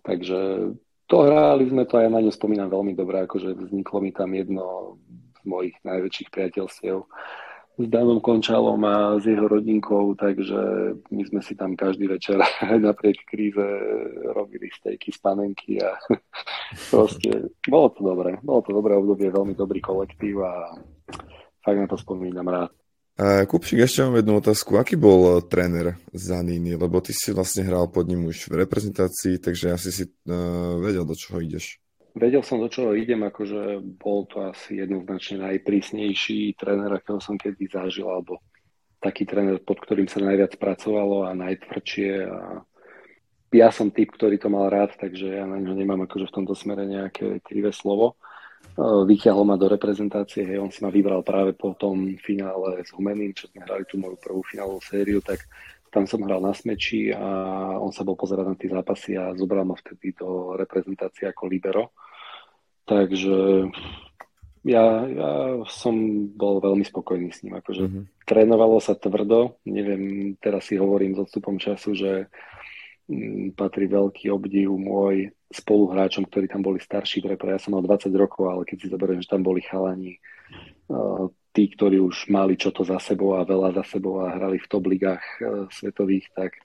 [0.06, 0.70] Takže
[1.06, 4.34] To hrali sme to a ja na ňu spomínam veľmi dobre, akože vzniklo mi tam
[4.34, 4.98] jedno
[5.38, 7.06] z mojich najväčších priateľstiev
[7.76, 10.58] s Danom Končalom a s jeho rodinkou, takže
[11.12, 12.42] my sme si tam každý večer
[12.88, 13.62] napriek kríze
[14.34, 15.94] robili stejky z panenky a
[16.92, 18.40] proste bolo to dobré.
[18.42, 20.74] Bolo to dobré obdobie, veľmi dobrý kolektív a
[21.66, 22.70] fakt na to spomínam rád.
[23.18, 24.76] Kupšik, ešte mám jednu otázku.
[24.76, 26.76] Aký bol tréner Zanini?
[26.76, 31.08] Lebo ty si vlastne hral pod ním už v reprezentácii, takže asi si uh, vedel,
[31.08, 31.80] do čoho ideš.
[32.12, 37.64] Vedel som, do čoho idem, akože bol to asi jednoznačne najprísnejší tréner, akého som kedy
[37.72, 38.44] zažil, alebo
[39.00, 42.10] taký tréner, pod ktorým sa najviac pracovalo a najtvrdšie.
[42.28, 42.60] A
[43.48, 46.52] ja som typ, ktorý to mal rád, takže ja na ňo nemám akože v tomto
[46.52, 48.20] smere nejaké krivé slovo.
[48.76, 53.32] Vyťahol ma do reprezentácie, hej, on si ma vybral práve po tom finále s Humeným,
[53.32, 55.48] čo sme hrali tú moju prvú finálovú sériu, tak
[55.88, 57.24] tam som hral na smeči a
[57.80, 61.96] on sa bol pozerať na tie zápasy a zobral ma vtedy do reprezentácie ako libero.
[62.84, 63.64] Takže
[64.66, 65.30] ja, ja
[65.70, 67.56] som bol veľmi spokojný s ním.
[67.56, 68.04] Akože mm-hmm.
[68.28, 72.12] trénovalo sa tvrdo, neviem, teraz si hovorím s odstupom času, že
[73.08, 78.10] mm, patrí veľký obdiv môj spoluhráčom, ktorí tam boli starší, preto ja som mal 20
[78.18, 80.18] rokov, ale keď si zoberiem, že tam boli chalani,
[80.90, 84.58] uh, tí, ktorí už mali čo to za sebou a veľa za sebou a hrali
[84.58, 86.58] v top ligách uh, svetových, tak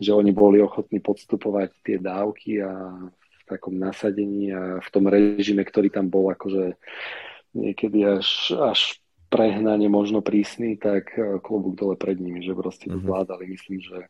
[0.00, 2.72] že oni boli ochotní podstupovať tie dávky a
[3.12, 6.80] v takom nasadení a v tom režime, ktorý tam bol akože
[7.52, 8.96] niekedy až, až
[9.28, 13.04] prehnane možno prísny, tak uh, klobúk dole pred nimi, že proste to mhm.
[13.04, 13.44] zvládali.
[13.44, 14.08] Myslím, že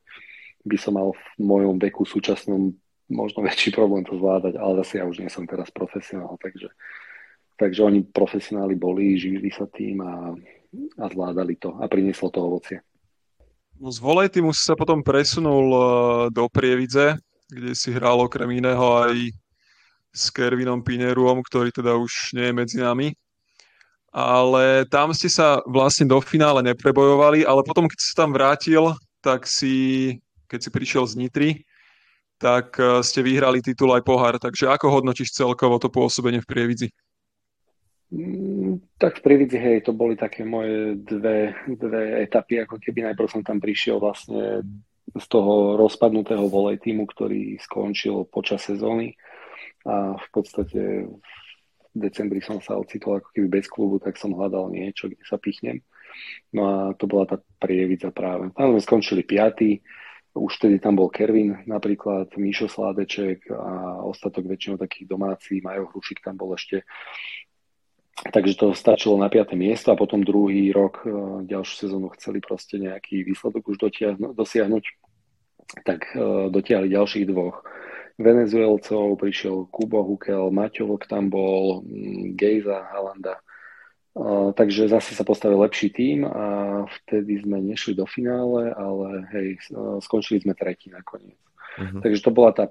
[0.62, 2.70] by som mal v mojom veku súčasnom
[3.12, 6.72] možno väčší problém to zvládať, ale zase ja už nie som teraz profesionál, takže
[7.62, 10.34] Takže oni profesionáli boli, živili sa tým a,
[10.98, 12.82] a zvládali to a prinieslo to ovocie.
[13.78, 14.02] No z
[14.34, 15.80] týmu si sa potom presunul e,
[16.34, 19.14] do Prievidze, kde si hral okrem iného aj
[20.10, 23.14] s Kervinom Pineruom, ktorý teda už nie je medzi nami.
[24.10, 28.92] Ale tam ste sa vlastne do finále neprebojovali, ale potom, keď sa tam vrátil,
[29.24, 30.18] tak si,
[30.50, 31.50] keď si prišiel z Nitry,
[32.42, 34.34] tak e, ste vyhrali titul aj pohár.
[34.42, 36.88] Takže ako hodnotíš celkovo to pôsobenie v Prievidzi?
[38.10, 43.28] Mm, tak v Prividzi, hej, to boli také moje dve, dve etapy, ako keby najprv
[43.30, 44.66] som tam prišiel vlastne
[45.12, 49.16] z toho rozpadnutého volej týmu, ktorý skončil počas sezóny
[49.84, 51.08] a v podstate
[51.92, 55.36] v decembri som sa ocitol ako keby bez klubu, tak som hľadal niečo, kde sa
[55.36, 55.84] pichnem.
[56.52, 58.52] No a to bola tá prievidza práve.
[58.56, 59.80] Tam sme skončili piatý,
[60.32, 66.24] už vtedy tam bol Kervin napríklad, Míšo Sládeček a ostatok väčšinou takých domáci, Majo Hrušik
[66.24, 66.84] tam bol ešte
[68.22, 69.58] Takže to stačilo na 5.
[69.58, 71.10] miesto a potom druhý rok, e,
[71.42, 73.76] ďalšiu sezónu chceli proste nejaký výsledok už
[74.30, 74.84] dosiahnuť,
[75.82, 77.66] tak e, dotiahli ďalších dvoch
[78.22, 81.82] Venezuelcov, prišiel Kubo Hukel, Maťovok tam bol,
[82.38, 83.42] Gejza, Halanda.
[84.52, 86.44] Takže zase sa postavil lepší tím a
[86.84, 89.56] vtedy sme nešli do finále, ale hej,
[90.04, 91.40] skončili sme tretí nakoniec.
[91.80, 92.04] Uh-huh.
[92.04, 92.68] Takže to bola tá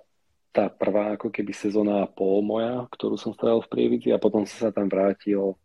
[0.51, 4.43] tá prvá ako keby sezóna a pol moja, ktorú som strávil v Prievidzi a potom
[4.43, 5.55] som sa tam vrátil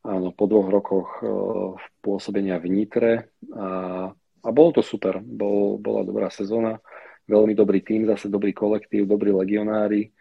[0.00, 3.12] áno, po dvoch rokoch uh, pôsobenia v Nitre
[3.52, 5.20] a, a bolo to super.
[5.20, 6.80] Bol, bola dobrá sezóna,
[7.28, 10.13] veľmi dobrý tým, zase dobrý kolektív, dobrí legionári.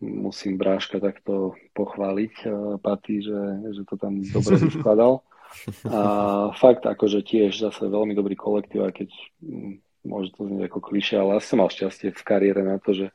[0.00, 3.40] Musím Bráška takto pochváliť, uh, Paty, že,
[3.72, 5.24] že to tam dobre vyskladal.
[5.88, 6.00] A
[6.58, 9.08] fakt, akože tiež zase veľmi dobrý kolektív, aj keď
[10.06, 13.06] môže to znieť ako klišé, ale ja som mal šťastie v kariére na to, že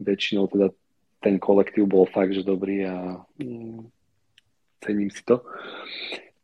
[0.00, 0.72] väčšinou teda
[1.22, 3.86] ten kolektív bol fakt, že dobrý a mm,
[4.82, 5.44] cením si to.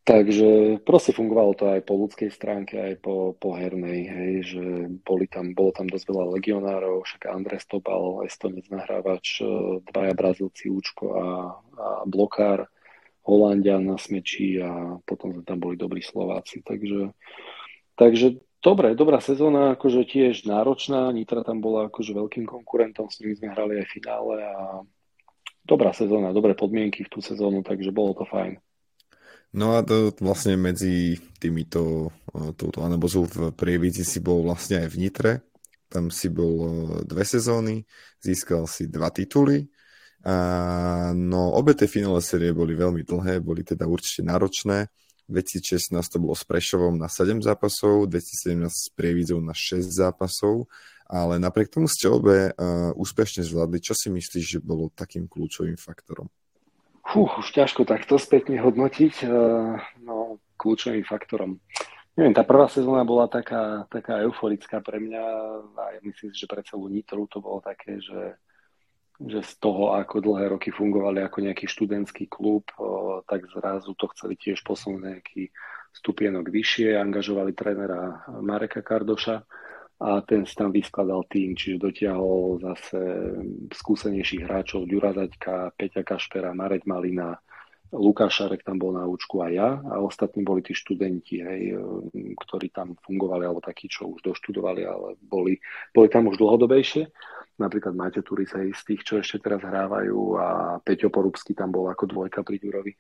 [0.09, 4.65] Takže proste fungovalo to aj po ľudskej stránke, aj po, po hernej, hej, že
[5.05, 10.73] boli tam, bolo tam dosť veľa legionárov, však Andres Topal, Estonec nahrávač, e, dvaja Brazílci,
[10.73, 11.29] Účko a,
[11.77, 12.73] a Blokár,
[13.29, 16.65] Holandian na smeči a potom tam boli dobrí Slováci.
[16.65, 17.13] Takže,
[18.01, 21.15] takže Dobre, dobrá sezóna, akože tiež náročná.
[21.15, 24.83] Nitra tam bola akože veľkým konkurentom, s nimi sme hrali aj finále a
[25.63, 28.59] dobrá sezóna, dobré podmienky v tú sezónu, takže bolo to fajn.
[29.59, 32.15] No a to vlastne medzi týmito,
[32.55, 35.33] touto anabozou v Prievidzi si bol vlastne aj v Nitre.
[35.91, 37.83] Tam si bol dve sezóny,
[38.23, 39.67] získal si dva tituly.
[40.23, 44.95] A no obe tie finále série boli veľmi dlhé, boli teda určite náročné.
[45.27, 50.71] 2016 to bolo s Prešovom na 7 zápasov, 2017 s Prievidzou na 6 zápasov,
[51.11, 53.83] ale napriek tomu ste obe uh, úspešne zvládli.
[53.83, 56.31] Čo si myslíš, že bolo takým kľúčovým faktorom?
[57.09, 59.25] Fú, už ťažko takto spätne hodnotiť.
[59.25, 61.57] Uh, no, kľúčovým faktorom.
[62.19, 65.23] Neviem, tá prvá sezóna bola taká, taká euforická pre mňa
[65.79, 68.37] a ja myslím, že pre celú Nitru to bolo také, že
[69.19, 72.71] že z toho, ako dlhé roky fungovali ako nejaký študentský klub,
[73.27, 75.51] tak zrazu to chceli tiež posunúť nejaký
[75.91, 79.43] stupienok vyššie, angažovali trénera Mareka Kardoša
[79.99, 82.99] a ten si tam vyskladal tým, čiže dotiahol zase
[83.75, 87.35] skúsenejších hráčov, Ďura Zaďka, Peťa Kašpera, Marek Malina,
[87.89, 91.73] Lukáš Šarek tam bol na účku a ja a ostatní boli tí študenti, hej,
[92.37, 95.57] ktorí tam fungovali, alebo takí, čo už doštudovali, ale boli,
[95.97, 97.09] boli tam už dlhodobejšie
[97.59, 100.47] napríklad Maťo Turis aj z tých, čo ešte teraz hrávajú a
[100.81, 102.93] Peťo Porubsky tam bol ako dvojka pri Ďurovi.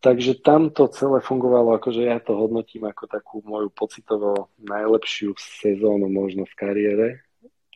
[0.00, 6.08] Takže tam to celé fungovalo, akože ja to hodnotím ako takú moju pocitovo najlepšiu sezónu
[6.08, 7.08] možno v kariére.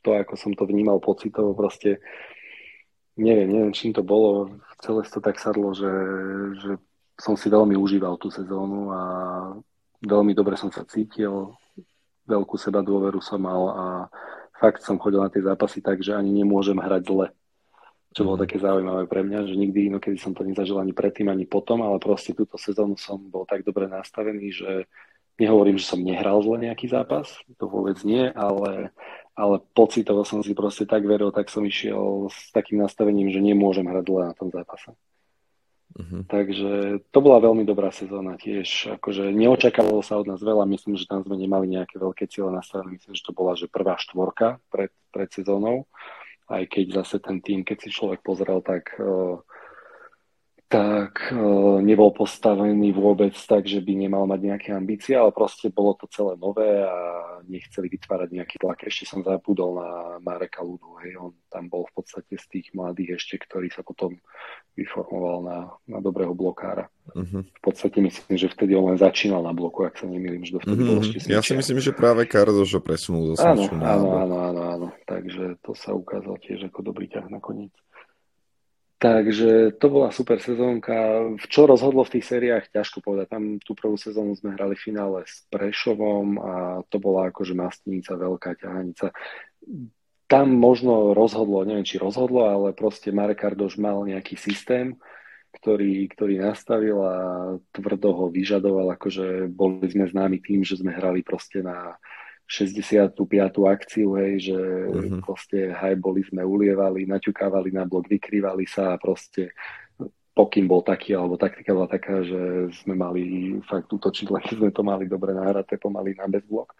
[0.06, 2.00] To, ako som to vnímal pocitovo, proste
[3.18, 4.56] neviem, neviem, čím to bolo.
[4.80, 5.90] Celé to tak sadlo, že,
[6.64, 6.72] že
[7.18, 9.02] som si veľmi užíval tú sezónu a
[10.00, 11.52] veľmi dobre som sa cítil,
[12.24, 13.86] veľkú seba dôveru som mal a
[14.56, 17.26] fakt som chodil na tie zápasy tak, že ani nemôžem hrať zle.
[18.16, 18.44] Čo bolo mhm.
[18.48, 22.00] také zaujímavé pre mňa, že nikdy inokedy som to nezažil ani predtým, ani potom, ale
[22.00, 24.70] proste túto sezónu som bol tak dobre nastavený, že
[25.38, 28.90] nehovorím, že som nehral zle nejaký zápas, to vôbec nie, ale,
[29.38, 33.86] ale pocitovo som si proste tak veril, tak som išiel s takým nastavením, že nemôžem
[33.86, 34.90] hrať zle na tom zápase.
[35.98, 36.22] Uh-huh.
[36.28, 38.98] Takže to bola veľmi dobrá sezóna tiež.
[39.00, 43.00] Akože neočakávalo sa od nás veľa, myslím, že tam sme nemali nejaké veľké cieľe nastavené.
[43.00, 45.88] Myslím, že to bola že prvá štvorka pred, pred sezónou.
[46.48, 49.36] Aj keď zase ten tým, keď si človek pozrel, tak uh,
[50.68, 55.96] tak uh, nebol postavený vôbec tak, že by nemal mať nejaké ambície, ale proste bolo
[55.96, 56.96] to celé nové a
[57.48, 58.84] nechceli vytvárať nejaký tlak.
[58.84, 63.16] Ešte som zabudol na Mareka Ludu, hej, on tam bol v podstate z tých mladých
[63.16, 64.20] ešte, ktorý sa potom
[64.76, 66.92] vyformoval na, na dobrého blokára.
[67.16, 67.40] Uh-huh.
[67.48, 70.84] V podstate myslím, že vtedy on len začínal na bloku, ak sa nemýlim, že dovtedy
[70.84, 70.90] uh-huh.
[70.92, 71.04] bol mhm.
[71.08, 74.88] ešte Ja si myslím, že práve Kardo ho presunul do áno, áno, áno, áno, áno,
[75.08, 77.72] takže to sa ukázalo tiež ako dobrý ťah nakoniec.
[78.98, 81.22] Takže to bola super sezónka.
[81.46, 83.30] Čo rozhodlo v tých sériách, ťažko povedať.
[83.30, 86.54] Tam tú prvú sezónu sme hrali v finále s Prešovom a
[86.90, 89.14] to bola akože mastnica, veľká ťahanica.
[90.26, 94.98] Tam možno rozhodlo, neviem či rozhodlo, ale proste Marek Kardoš mal nejaký systém,
[95.54, 97.16] ktorý, ktorý nastavil a
[97.70, 98.98] tvrdo ho vyžadoval.
[98.98, 101.94] Akože boli sme známi tým, že sme hrali proste na
[102.48, 103.12] 65.
[103.68, 105.20] akciu, hej, že uh-huh.
[105.20, 105.68] proste
[106.00, 109.52] boli sme ulievali, naťukávali na blok, vykrývali sa a proste
[110.32, 114.80] pokým bol taký, alebo taktika bola taká, že sme mali fakt útočiť, len sme to
[114.80, 116.72] mali dobre nahraté pomaly na bezblok.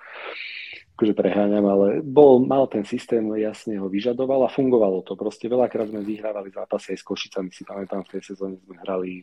[0.96, 5.14] Akože preháňam, ale bol, mal ten systém, jasne ho vyžadoval a fungovalo to.
[5.14, 9.22] Proste veľakrát sme vyhrávali zápasy aj s Košicami, si pamätám, v tej sezóne sme hrali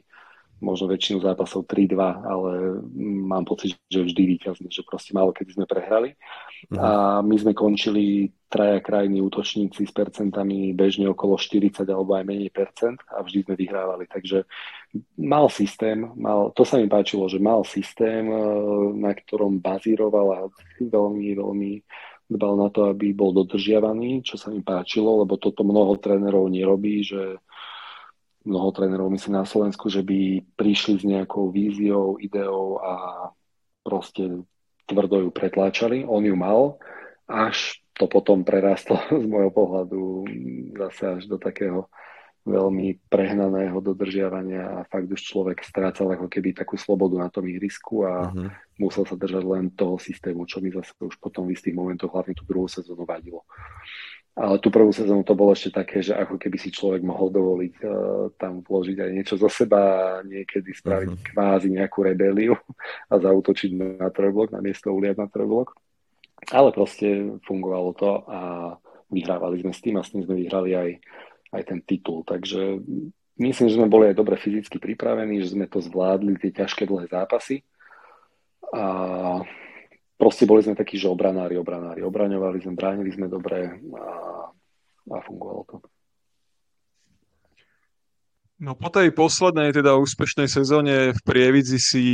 [0.63, 2.51] možno väčšinu zápasov 3-2, ale
[3.27, 6.15] mám pocit, že vždy víťazne, že proste málo kedy sme prehrali.
[6.71, 6.79] Mhm.
[6.79, 6.89] A
[7.19, 13.03] my sme končili traja krajní útočníci s percentami bežne okolo 40 alebo aj menej percent
[13.11, 14.07] a vždy sme vyhrávali.
[14.07, 14.47] Takže
[15.19, 18.39] mal systém, mal, to sa mi páčilo, že mal systém, e,
[18.95, 20.39] na ktorom bazíroval a
[20.79, 21.71] veľmi, veľmi
[22.31, 27.05] dbal na to, aby bol dodržiavaný, čo sa mi páčilo, lebo toto mnoho trénerov nerobí,
[27.05, 27.37] že
[28.45, 32.93] mnoho trénerov, myslím na Slovensku, že by prišli s nejakou víziou, ideou a
[33.81, 34.45] proste
[34.85, 36.05] tvrdo ju pretláčali.
[36.05, 36.77] On ju mal,
[37.25, 40.01] až to potom prerastlo z môjho pohľadu
[40.77, 41.89] zase až do takého
[42.45, 48.05] veľmi prehnaného dodržiavania a fakt už človek strácal ako keby takú slobodu na tom ihrisku
[48.05, 48.53] a uh-huh.
[48.77, 52.37] musel sa držať len toho systému, čo mi zase už potom v istých momentoch, hlavne
[52.37, 53.41] tú druhú sezónu vadilo.
[54.35, 57.73] Ale tú prvú sezónu to bolo ešte také, že ako keby si človek mohol dovoliť
[57.79, 57.87] uh,
[58.35, 61.25] tam vložiť aj niečo zo seba niekedy spraviť uh-huh.
[61.31, 62.51] kvázi nejakú rebeliu
[63.11, 63.71] a zautočiť
[64.03, 65.79] na trojblok, na miesto uliať na trojblok.
[66.51, 68.39] Ale proste fungovalo to a
[69.07, 70.89] vyhrávali sme s tým a s tým sme vyhrali aj,
[71.55, 72.27] aj ten titul.
[72.27, 72.83] Takže
[73.39, 77.07] myslím, že sme boli aj dobre fyzicky pripravení, že sme to zvládli, tie ťažké dlhé
[77.07, 77.63] zápasy.
[78.75, 78.83] A
[80.15, 84.07] proste boli sme takí, že obranári, obranári, obraňovali sme, bránili sme dobre a,
[85.11, 85.77] a fungovalo to.
[88.55, 92.07] No po tej poslednej, teda úspešnej sezóne v Prievidzi si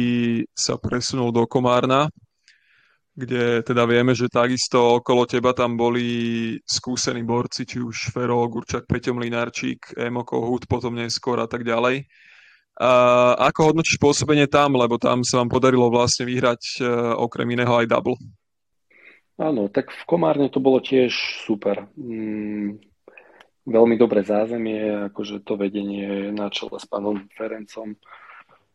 [0.58, 2.10] sa presunul do Komárna,
[3.14, 8.90] kde teda vieme, že takisto okolo teba tam boli skúsení borci, či už Fero, Gurčak,
[8.90, 12.10] Peťo Mlinárčík, Emo Kohut, potom neskôr a tak ďalej.
[12.82, 12.92] A
[13.54, 17.86] ako hodnotíš pôsobenie tam, lebo tam sa vám podarilo vlastne vyhrať e, okrem iného aj
[17.86, 18.18] double?
[19.38, 21.14] Áno, tak v Komárne to bolo tiež
[21.46, 21.86] super.
[21.94, 22.82] Mm,
[23.70, 27.94] veľmi dobré zázemie, akože to vedenie na čele s pánom Ferencom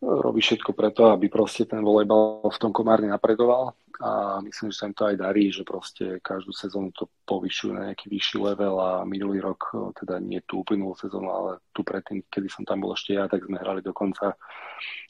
[0.02, 3.72] robí všetko preto, aby proste ten volejbal v tom Komárne napredoval.
[3.96, 7.88] A myslím, že sa im to aj darí, že proste každú sezónu to povyšujú na
[7.88, 12.44] nejaký vyšší level a minulý rok, teda nie tú uplynulú sezónu, ale tu predtým, kedy
[12.52, 14.36] som tam bol ešte ja, tak sme hrali dokonca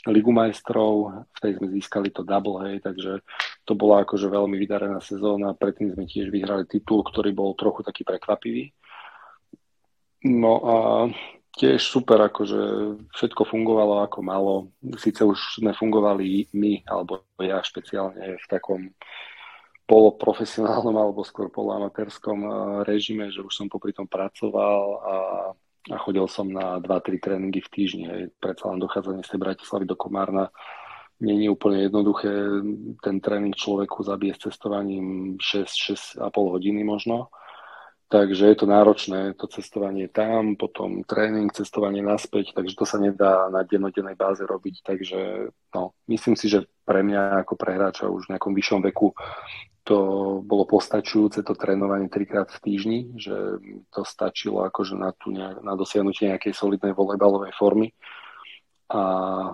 [0.06, 3.26] Ligu majstrov, v tej sme získali to double, hej, takže
[3.66, 8.06] to bola akože veľmi vydarená sezóna, predtým sme tiež vyhrali titul, ktorý bol trochu taký
[8.06, 8.70] prekvapivý.
[10.30, 10.76] No a
[11.56, 12.60] tiež super, akože
[13.16, 14.54] všetko fungovalo ako malo.
[15.00, 18.92] Sice už sme fungovali my, alebo ja špeciálne v takom
[19.86, 22.52] poloprofesionálnom alebo skôr poloamatérskom eh,
[22.84, 25.16] režime, že už som popri tom pracoval a,
[25.94, 28.04] a chodil som na 2-3 tréningy v týždni.
[28.10, 28.22] Hej.
[28.36, 30.50] Predsa len dochádzanie z tej Bratislavy do Komárna
[31.16, 32.28] nie je úplne jednoduché
[33.00, 37.32] ten tréning človeku zabije s cestovaním 6-6,5 hodiny možno.
[38.06, 43.50] Takže je to náročné, to cestovanie tam, potom tréning, cestovanie naspäť, takže to sa nedá
[43.50, 44.86] na dennodennej báze robiť.
[44.86, 49.10] Takže no, myslím si, že pre mňa ako pre hráča už v nejakom vyššom veku
[49.86, 49.98] to
[50.42, 53.62] bolo postačujúce to trénovanie trikrát v týždni, že
[53.94, 57.94] to stačilo akože na, tú na dosiahnutie nejakej solidnej volejbalovej formy.
[58.90, 59.02] A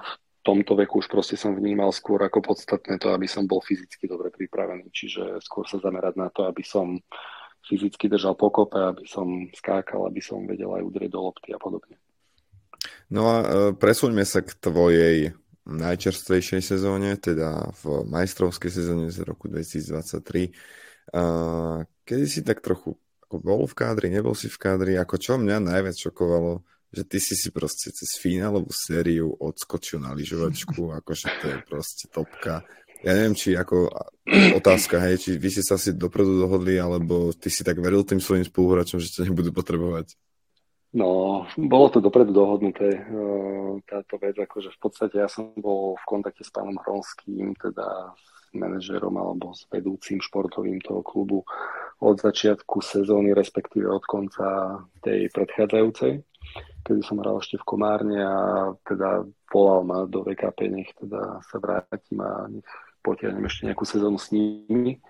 [0.01, 4.09] v tomto veku už proste som vnímal skôr ako podstatné to, aby som bol fyzicky
[4.09, 4.89] dobre pripravený.
[4.89, 6.97] Čiže skôr sa zamerať na to, aby som
[7.67, 11.97] fyzicky držal pokope, aby som skákal, aby som vedel aj udrieť do lopty a podobne.
[13.13, 13.47] No a e,
[13.77, 20.51] presuňme sa k tvojej najčerstvejšej sezóne, teda v majstrovskej sezóne z roku 2023.
[22.03, 22.99] Kedy si tak trochu
[23.31, 27.33] bol v kádri, nebol si v kádri, ako čo mňa najviac šokovalo, že ty si
[27.33, 32.67] si proste cez finálovú sériu odskočil na lyžovačku, akože to je proste topka
[33.03, 33.91] ja neviem, či ako
[34.59, 38.23] otázka, hej, či vy ste sa asi dopredu dohodli, alebo ty si tak veril tým
[38.23, 40.15] svojim spoluhráčom, že ťa nebudú potrebovať?
[40.93, 46.05] No, bolo to dopredu dohodnuté, uh, táto vec, akože v podstate ja som bol v
[46.05, 51.41] kontakte s pánom Hronským, teda s manažerom alebo s vedúcim športovým toho klubu
[52.05, 56.21] od začiatku sezóny, respektíve od konca tej predchádzajúcej,
[56.85, 58.39] kedy som hral ešte v Komárne a
[58.85, 62.69] teda volal ma do VKP, nech teda sa vrátim a nech
[63.03, 65.03] potiahnem ešte nejakú sezónu s nimi.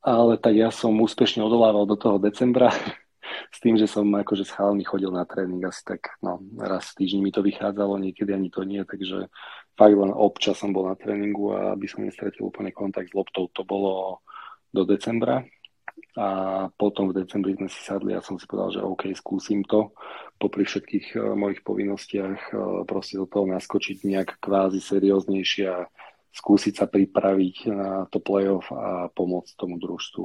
[0.00, 2.72] Ale tak ja som úspešne odolával do toho decembra
[3.54, 7.04] s tým, že som akože s chalmi chodil na tréning asi tak no, raz v
[7.04, 9.28] týždni mi to vychádzalo, niekedy ani to nie, takže
[9.76, 13.52] fakt len občas som bol na tréningu a aby som nestratil úplne kontakt s loptou,
[13.52, 14.24] to bolo
[14.72, 15.44] do decembra
[16.18, 16.28] a
[16.74, 19.94] potom v decembri sme si sadli a som si povedal, že OK, skúsim to
[20.42, 25.86] popri všetkých uh, mojich povinnostiach uh, proste do toho naskočiť nejak kvázi serióznejšie a
[26.30, 30.24] skúsiť sa pripraviť na to playoff a pomôcť tomu družstvu.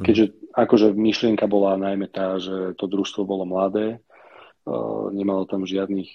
[0.00, 0.04] Mhm.
[0.04, 0.24] Keďže
[0.56, 6.08] akože myšlienka bola najmä tá, že to družstvo bolo mladé, uh, nemalo tam žiadnych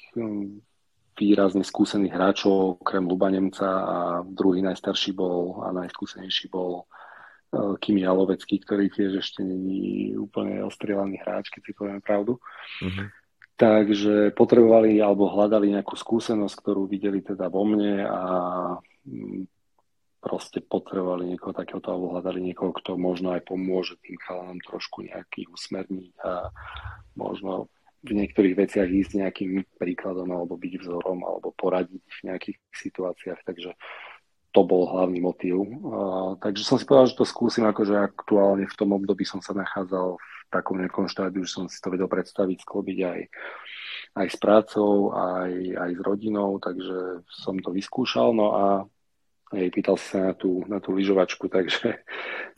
[1.17, 8.05] výrazne skúsených hráčov, okrem Luba Nemca a druhý najstarší bol a najskúsenejší bol uh, Kimi
[8.05, 12.37] Jalovecký, ktorý tiež ešte není úplne ostrielaný hráč, keď si poviem pravdu.
[12.81, 13.09] Uh-huh.
[13.57, 18.21] Takže potrebovali alebo hľadali nejakú skúsenosť, ktorú videli teda vo mne a
[20.17, 25.47] proste potrebovali niekoho takéhoto alebo hľadali niekoho, kto možno aj pomôže tým chalanom trošku nejaký
[25.47, 26.51] usmerniť a
[27.15, 27.71] možno
[28.05, 33.73] v niektorých veciach ísť nejakým príkladom alebo byť vzorom alebo poradiť v nejakých situáciách, takže
[34.55, 35.59] to bol hlavný motív.
[35.61, 39.53] Uh, takže som si povedal, že to skúsim, akože aktuálne v tom období som sa
[39.53, 43.19] nachádzal v takom nejakom štádiu, že som si to vedel predstaviť, sklobiť aj,
[44.17, 48.65] aj s prácou, aj, aj s rodinou, takže som to vyskúšal, no a
[49.47, 52.03] Hej, pýtal sa na tú, na tú lyžovačku, takže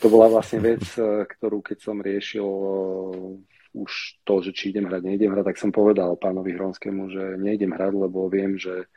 [0.01, 3.37] to bola vlastne vec, eh, ktorú keď som riešil uh,
[3.77, 7.69] už to, že či idem hrať, neidem hrať, tak som povedal pánovi Hronskému, že neidem
[7.69, 8.89] hrať, lebo viem, že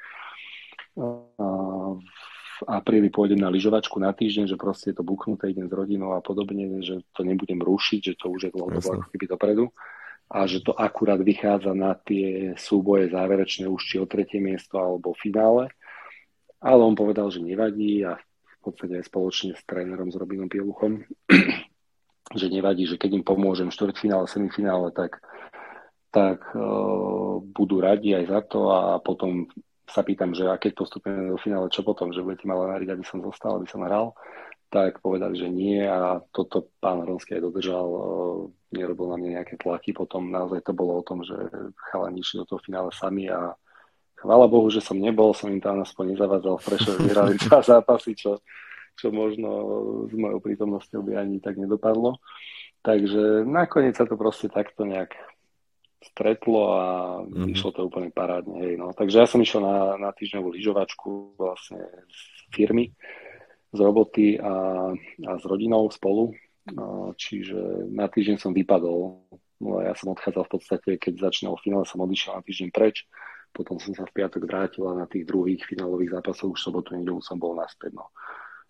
[0.96, 5.76] uh, v apríli pôjdem na lyžovačku na týždeň, že proste je to buknuté, idem s
[5.76, 9.66] rodinou a podobne, že to nebudem rušiť, že to už je dlhodobo ako keby dopredu.
[10.32, 15.12] A že to akurát vychádza na tie súboje záverečné už či o tretie miesto alebo
[15.12, 15.68] finále
[16.62, 21.02] ale on povedal, že nevadí a v podstate aj spoločne s trénerom s Robinom Pieluchom,
[22.40, 25.18] že nevadí, že keď im pomôžem v štvrťfinále, semifinále, tak,
[26.14, 29.50] tak uh, budú radi aj za to a potom
[29.90, 33.04] sa pýtam, že a keď postupujeme do finále, čo potom, že budete ma len aby
[33.04, 34.14] som zostal, aby som hral,
[34.72, 39.58] tak povedali, že nie a toto pán Ronský aj dodržal, uh, nerobil na mňa nejaké
[39.58, 41.34] tlaky, potom naozaj to bolo o tom, že
[41.90, 43.52] chalani išli do toho finále sami a
[44.22, 48.14] chvála Bohu, že som nebol, som im tam aspoň nezavádzal v Prešove, vyhrali dva zápasy,
[48.14, 48.38] čo,
[48.94, 49.50] čo možno
[50.06, 52.22] s mojou prítomnosťou by ani tak nedopadlo.
[52.86, 55.14] Takže nakoniec sa to proste takto nejak
[56.02, 56.84] stretlo a
[57.22, 57.54] mm-hmm.
[57.54, 58.58] išlo to úplne parádne.
[58.58, 58.90] Hej, no.
[58.90, 62.20] Takže ja som išiel na, na týždňovú lyžovačku vlastne z
[62.50, 62.90] firmy,
[63.70, 66.34] z roboty a, a s rodinou spolu.
[66.74, 69.26] No, čiže na týždeň som vypadol.
[69.62, 73.06] No, ja som odchádzal v podstate, keď začínal finále, som odišiel na týždeň preč.
[73.52, 77.20] Potom som sa v piatok vrátil a na tých druhých finálových zápasoch už sobotu nedelu
[77.20, 77.92] som bol naspäť.
[77.94, 78.08] No.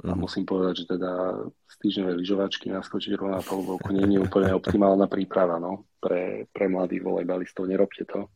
[0.03, 0.19] A mhm.
[0.19, 1.13] musím povedať, že teda
[1.47, 7.07] z týždňovej lyžovačky naskočiť rovná polubovku nie je úplne optimálna príprava no, pre, pre mladých
[7.07, 7.71] volejbalistov.
[7.71, 8.27] Nerobte to.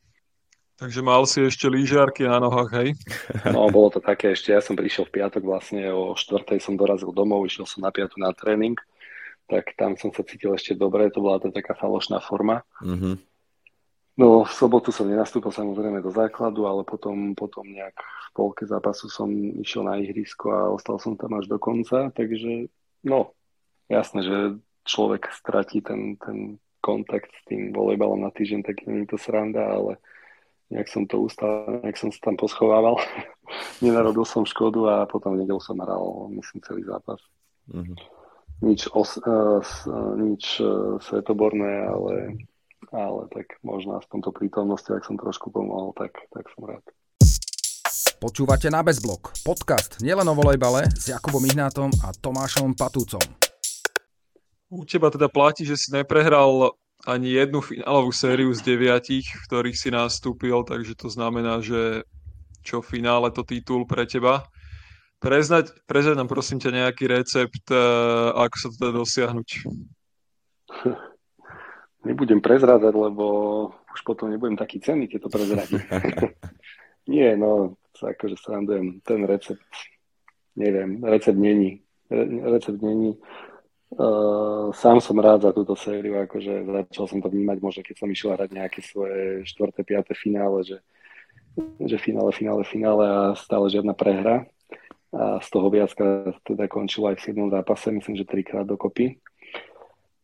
[0.77, 2.89] Takže mal si ešte lyžiarky na nohách, hej?
[3.57, 4.53] No, bolo to také ešte.
[4.53, 8.21] Ja som prišiel v piatok vlastne o štvrtej som dorazil domov, išiel som na piatu
[8.21, 8.77] na tréning,
[9.49, 12.61] tak tam som sa cítil ešte dobre, to bola to taká falošná forma.
[12.85, 13.15] Mm-hmm.
[14.17, 19.13] No, v sobotu som nenastúpil samozrejme do základu, ale potom, potom nejak v polke zápasu
[19.13, 19.29] som
[19.61, 22.73] išiel na ihrisko a ostal som tam až do konca, takže
[23.05, 23.37] no,
[23.93, 24.37] jasné, že
[24.89, 29.69] človek stratí ten, ten kontakt s tým volejbalom na týždeň, tak nie je to sranda,
[29.69, 30.01] ale
[30.73, 32.97] nejak som to ustal, nejak som sa tam poschovával.
[33.85, 37.21] Nenarodil som škodu a potom v nedelu som hral, myslím, celý zápas.
[37.69, 37.97] Mm-hmm.
[38.65, 39.61] Nič, os, uh,
[40.17, 42.41] nič uh, svetoborné, ale
[42.97, 46.85] ale tak možno aspoň to prítomnosti, ak som trošku pomohol, tak, tak som rád.
[48.17, 53.21] Počúvate na Bezblok, podcast nielen o volejbale s Jakubom Ihnátom a Tomášom Patúcom.
[54.73, 56.73] U teba teda platí, že si neprehral
[57.05, 62.09] ani jednu finálovú sériu z deviatich, v ktorých si nastúpil, takže to znamená, že
[62.65, 64.49] čo v finále to titul pre teba.
[65.21, 67.79] Preznať, preznať nám prosím ťa nejaký recept, eh,
[68.33, 69.49] ako sa to dá dosiahnuť.
[72.07, 73.25] nebudem prezrádzať, lebo
[73.91, 75.83] už potom nebudem taký cenný, keď to prezradím.
[77.13, 79.63] Nie, no, akože srandujem, ten recept,
[80.59, 81.83] neviem, recept není.
[82.11, 83.15] Recept není.
[83.87, 88.11] Uh, sám som rád za túto sériu, akože začal som to vnímať možno, keď som
[88.11, 90.79] išiel hrať nejaké svoje štvrté, piaté finále, že,
[91.79, 94.51] že finále, finále, finále a stále žiadna prehra.
[95.15, 97.55] A z toho viackrát teda končilo aj v 7.
[97.55, 99.23] zápase, myslím, že trikrát dokopy.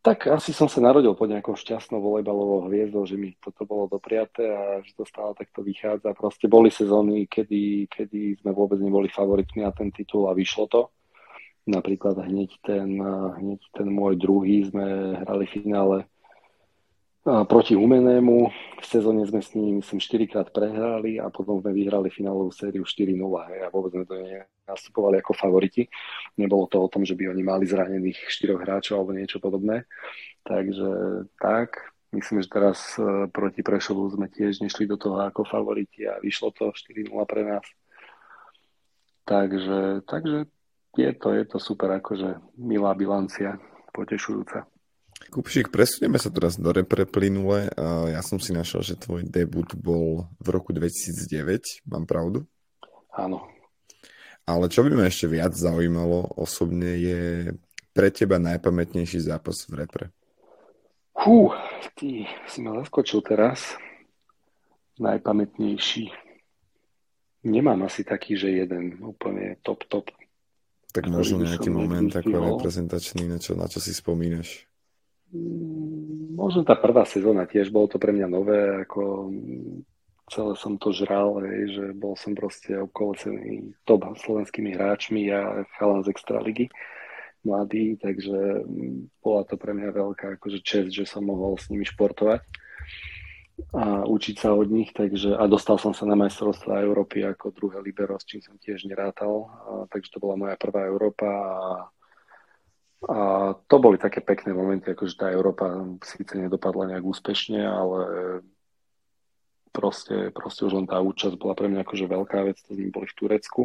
[0.02, 4.50] Tak asi som sa narodil pod nejakou šťastnou volejbalovou hviezdou, že mi toto bolo dopriaté
[4.50, 6.10] a že to stále takto vychádza.
[6.18, 10.90] Proste boli sezóny, kedy, kedy sme vôbec neboli favoritmi na ten titul a vyšlo to.
[11.70, 12.98] Napríklad hneď ten,
[13.38, 15.96] hneď ten môj druhý sme hrali v finále
[17.22, 18.50] proti Humenému.
[18.82, 22.82] V sezóne sme s ním, myslím, 4 krát prehrali a potom sme vyhrali finálovú sériu
[22.82, 23.14] 4-0
[23.62, 24.18] a vôbec sme to
[24.66, 25.86] nastupovali ako favoriti.
[26.34, 29.86] Nebolo to o tom, že by oni mali zranených 4 hráčov alebo niečo podobné.
[30.42, 30.90] Takže
[31.38, 36.18] tak, myslím, že teraz e, proti Prešovu sme tiež nešli do toho ako favoriti a
[36.18, 37.66] vyšlo to 4-0 pre nás.
[39.22, 40.50] Takže, takže
[40.98, 43.62] je to, je to super, akože milá bilancia,
[43.94, 44.71] potešujúca.
[45.30, 47.70] Kupšík, presunieme sa teraz do repre plynule.
[48.10, 52.48] Ja som si našiel, že tvoj debut bol v roku 2009, mám pravdu?
[53.12, 53.46] Áno.
[54.42, 57.20] Ale čo by ma ešte viac zaujímalo osobne je
[57.94, 60.10] pre teba najpamätnejší zápas v repre?
[61.12, 61.52] Hú,
[61.94, 63.76] ty si ma zaskočil teraz.
[64.98, 66.10] Najpamätnejší.
[67.46, 70.10] Nemám asi taký, že jeden úplne top, top.
[70.92, 74.68] Tak možno nejaký moment ako reprezentačný, na čo, na čo si spomínaš?
[75.32, 79.32] Mm, možno tá prvá sezóna tiež, bolo to pre mňa nové, ako
[80.28, 86.04] celé som to žral, hej, že bol som proste obkolesený top slovenskými hráčmi a chalan
[86.04, 86.66] z Extraligy
[87.42, 91.82] mladý, takže mm, bola to pre mňa veľká akože čest, že som mohol s nimi
[91.82, 92.40] športovať
[93.76, 97.78] a učiť sa od nich, takže a dostal som sa na majstrovstvá Európy ako druhé
[97.84, 99.50] libero, s čím som tiež nerátal, a,
[99.92, 101.56] takže to bola moja prvá Európa a
[103.02, 105.74] a to boli také pekné momenty, akože tá Európa
[106.06, 108.00] síce nedopadla nejak úspešne, ale
[109.74, 113.06] proste, proste už len tá účasť bola pre mňa akože veľká vec, to sme boli
[113.10, 113.62] v Turecku.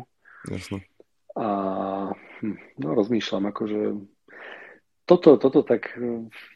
[0.50, 0.82] Jasne.
[1.38, 1.48] A
[2.42, 3.80] hm, no rozmýšľam, akože
[5.06, 5.94] toto, toto tak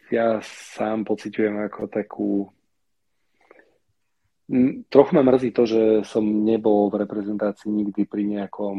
[0.10, 2.30] ja sám pociťujem ako takú
[4.91, 8.78] Trochu ma mrzí to, že som nebol v reprezentácii nikdy pri nejakom,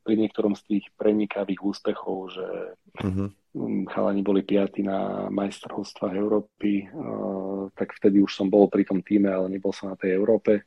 [0.00, 2.46] pri niektorom z tých prenikavých úspechov, že
[2.96, 3.28] uh-huh.
[3.92, 9.28] chalani boli piati na majstrovstvách Európy, uh, tak vtedy už som bol pri tom týme,
[9.28, 10.64] ale nebol som na tej Európe.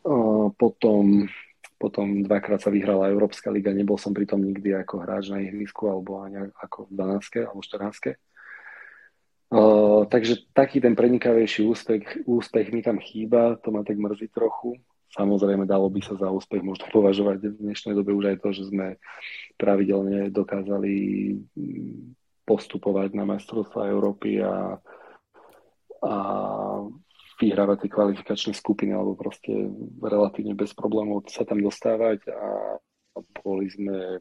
[0.00, 1.28] Uh, potom,
[1.76, 5.92] potom dvakrát sa vyhrala Európska liga, nebol som pri tom nikdy ako hráč na ihrisku
[5.92, 7.44] alebo ani ako v 12.
[7.44, 8.16] alebo 14.
[10.08, 14.76] Takže taký ten prenikavejší úspech, úspech mi tam chýba, to ma tak mrzí trochu.
[15.08, 18.68] Samozrejme, dalo by sa za úspech možno považovať v dnešnej dobe už aj to, že
[18.68, 19.00] sme
[19.56, 20.92] pravidelne dokázali
[22.44, 24.76] postupovať na majstrovstvá Európy a,
[26.04, 26.14] a
[27.40, 29.48] vyhrávať tie kvalifikačné skupiny alebo proste
[30.04, 32.76] relatívne bez problémov sa tam dostávať a
[33.40, 34.20] boli sme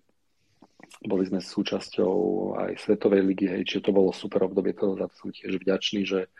[1.04, 2.14] boli sme súčasťou
[2.58, 6.02] aj Svetovej ligy, hej, čiže to bolo super obdobie, to, za to som tiež vďačný,
[6.06, 6.32] že,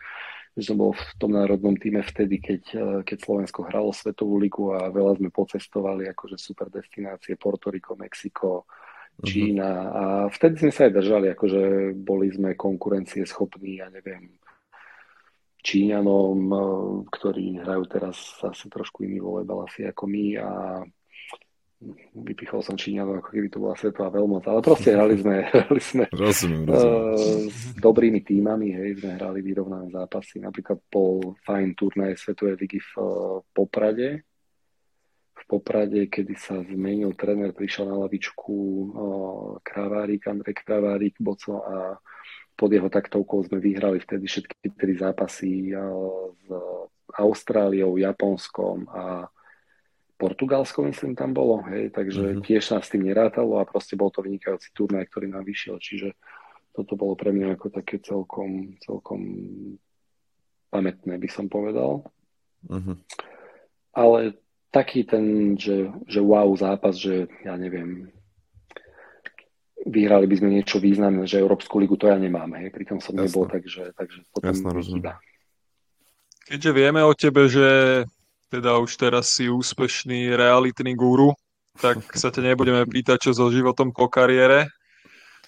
[0.54, 2.62] že som bol v tom národnom týme vtedy, keď,
[3.06, 8.66] keď Slovensko hralo Svetovú ligu a veľa sme pocestovali, akože super destinácie, Porto Rico, Mexiko,
[8.66, 9.26] mhm.
[9.26, 11.62] Čína a vtedy sme sa aj držali, akože
[11.98, 14.38] boli sme konkurencie schopní, ja neviem,
[15.58, 16.38] Číňanom,
[17.10, 20.50] ktorí hrajú teraz asi trošku iný volejbal asi ako my a
[22.10, 26.04] vypichol som Číňanov, ako keby to bola svetová veľmoc, ale proste hrali sme, hrali sme
[26.10, 27.06] rozumiem, rozumiem.
[27.06, 32.82] Uh, s dobrými týmami, hej, sme hrali vyrovnané zápasy, napríklad po fajn turnaje Svetovej ligy
[32.82, 33.06] v uh,
[33.54, 34.26] Poprade,
[35.38, 41.94] v Poprade, kedy sa zmenil tréner, prišiel na lavičku uh, Kravárik, Andrej Kravárik, Boco a
[42.58, 46.46] pod jeho taktovkou sme vyhrali vtedy všetky tri zápasy uh, s
[47.14, 49.30] Austráliou, Japonskom a
[50.18, 52.42] Portugalsko, myslím, tam bolo, hej, takže mm-hmm.
[52.42, 56.18] tiež sa s tým nerátalo a proste bol to vynikajúci turnaj, ktorý nám vyšiel, čiže
[56.74, 59.22] toto bolo pre mňa ako také celkom, celkom
[60.74, 62.02] pamätné, by som povedal.
[62.66, 62.96] Mm-hmm.
[63.94, 64.34] Ale
[64.74, 68.10] taký ten, že, že wow zápas, že ja neviem,
[69.86, 73.22] vyhrali by sme niečo významné, že Európsku ligu to ja nemám, hej, pritom som Jasne.
[73.30, 75.16] nebol, takže, takže potom Jasne, rozumiem.
[76.48, 77.68] Keďže vieme o tebe, že
[78.48, 81.36] teda už teraz si úspešný realitný guru,
[81.78, 84.68] tak sa ťa nebudeme pýtať, čo so životom po kariére.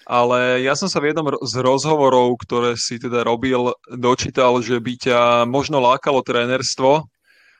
[0.09, 4.93] Ale ja som sa v jednom z rozhovorov, ktoré si teda robil, dočítal, že by
[4.97, 7.05] ťa možno lákalo trénerstvo,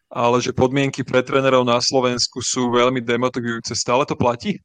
[0.10, 3.78] ale že podmienky pre trénerov na Slovensku sú veľmi demotivujúce.
[3.78, 4.58] Stále to platí?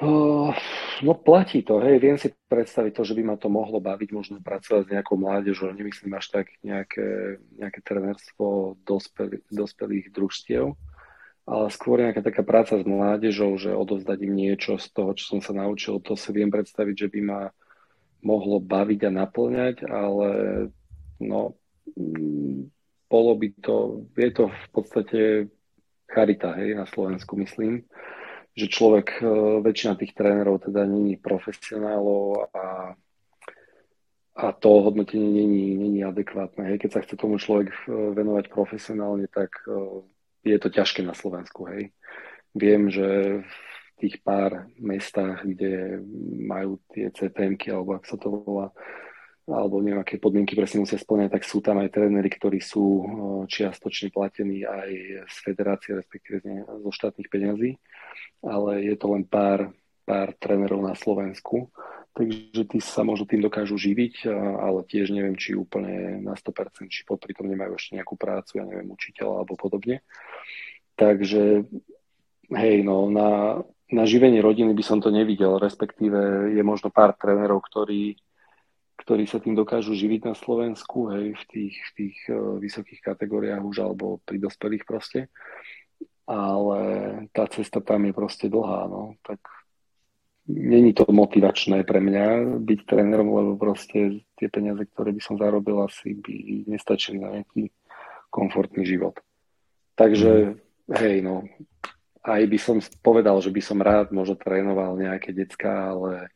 [0.00, 0.56] Uh,
[1.04, 4.40] no platí to, hej, viem si predstaviť to, že by ma to mohlo baviť, možno
[4.40, 10.72] pracovať s nejakou mládežou, nemyslím až tak nejaké, nejaké trenerstvo dospelých, dospelých družstiev,
[11.44, 15.40] ale skôr nejaká taká práca s mládežou, že odovzdať im niečo z toho, čo som
[15.44, 17.40] sa naučil, to si viem predstaviť, že by ma
[18.24, 20.28] mohlo baviť a naplňať, ale
[21.20, 21.60] no,
[21.92, 22.72] mm,
[23.04, 25.20] bolo by to, je to v podstate
[26.08, 27.84] charita, hej, na Slovensku, myslím
[28.60, 29.24] že človek, e,
[29.64, 32.92] väčšina tých trénerov teda není profesionálov a,
[34.36, 36.68] a to hodnotenie není, není adekvátne.
[36.68, 36.84] Hej.
[36.84, 37.76] Keď sa chce tomu človek e,
[38.12, 40.04] venovať profesionálne, tak e,
[40.44, 41.64] je to ťažké na Slovensku.
[41.72, 41.96] Hej.
[42.52, 43.56] Viem, že v
[44.00, 46.00] tých pár mestách, kde
[46.44, 48.72] majú tie CTM, alebo ak sa to volá,
[49.48, 52.84] alebo neviem, aké podmienky presne musia splňať, tak sú tam aj tréneri, ktorí sú
[53.48, 54.90] čiastočne platení aj
[55.26, 57.80] z federácie, respektíve zo štátnych peňazí
[58.44, 59.72] ale je to len pár,
[60.08, 61.68] pár trénerov na Slovensku.
[62.10, 67.06] Takže tí sa možno tým dokážu živiť, ale tiež neviem, či úplne na 100%, či
[67.06, 70.02] popri tom nemajú ešte nejakú prácu, ja neviem, učiteľa alebo podobne.
[70.98, 71.70] Takže
[72.50, 73.62] hej, no, na,
[73.94, 78.18] na živenie rodiny by som to nevidel, respektíve je možno pár trénerov, ktorí,
[79.00, 83.64] ktorí sa tým dokážu živiť na Slovensku, hej, v tých, v tých uh, vysokých kategóriách
[83.64, 85.32] už alebo pri dospelých proste
[86.30, 86.78] ale
[87.34, 89.42] tá cesta tam je proste dlhá, no, tak
[90.46, 95.82] není to motivačné pre mňa byť trénerom, lebo proste tie peniaze, ktoré by som zarobil,
[95.82, 97.74] asi by nestačili na nejaký
[98.30, 99.18] komfortný život.
[99.98, 100.56] Takže, mm.
[101.02, 101.50] hej, no,
[102.22, 106.30] aj by som povedal, že by som rád možno trénoval nejaké decka, ale,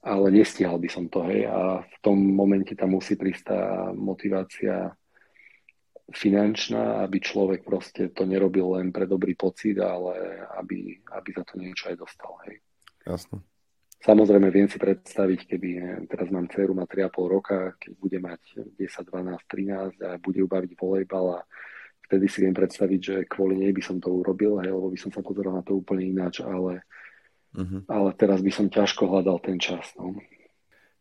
[0.00, 3.60] ale nestihal by som to, hej, a v tom momente tam musí prísť tá
[3.92, 4.96] motivácia
[6.10, 11.54] finančná, aby človek proste to nerobil len pre dobrý pocit, ale aby, aby za to
[11.60, 12.34] niečo aj dostal.
[12.48, 12.58] Hej.
[13.06, 13.46] Jasno.
[14.00, 15.70] Samozrejme viem si predstaviť, keby
[16.08, 18.42] teraz mám dceru, má 3,5 roka, keď bude mať
[18.80, 21.40] 10, 12, 13 a bude ubaviť volejbal a
[22.08, 25.12] vtedy si viem predstaviť, že kvôli nej by som to urobil, hej, lebo by som
[25.12, 26.80] sa pozeral na to úplne ináč, ale,
[27.56, 27.80] uh-huh.
[27.90, 29.90] ale teraz by som ťažko hľadal ten čas.
[29.98, 30.18] No.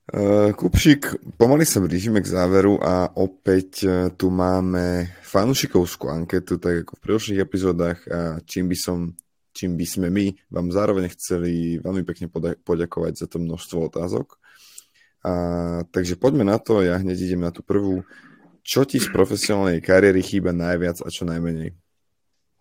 [0.09, 6.81] Uh, Kupšik, pomaly sa blížime k záveru a opäť uh, tu máme fanúšikovskú anketu, tak
[6.81, 9.13] ako v predošlých epizódach a čím by som,
[9.53, 12.25] čím by sme my vám zároveň chceli veľmi pekne
[12.65, 14.41] poďakovať za to množstvo otázok.
[15.21, 15.33] A,
[15.93, 18.01] takže poďme na to, ja hneď idem na tú prvú.
[18.65, 21.75] Čo ti z profesionálnej kariéry chýba najviac a čo najmenej?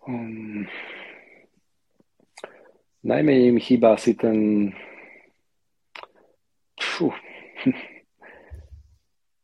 [0.05, 0.69] Um,
[3.09, 4.69] najmenej mi chýba asi ten
[6.79, 7.11] Fú,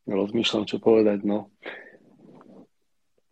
[0.05, 1.49] Rozmýšľam, čo povedať, no.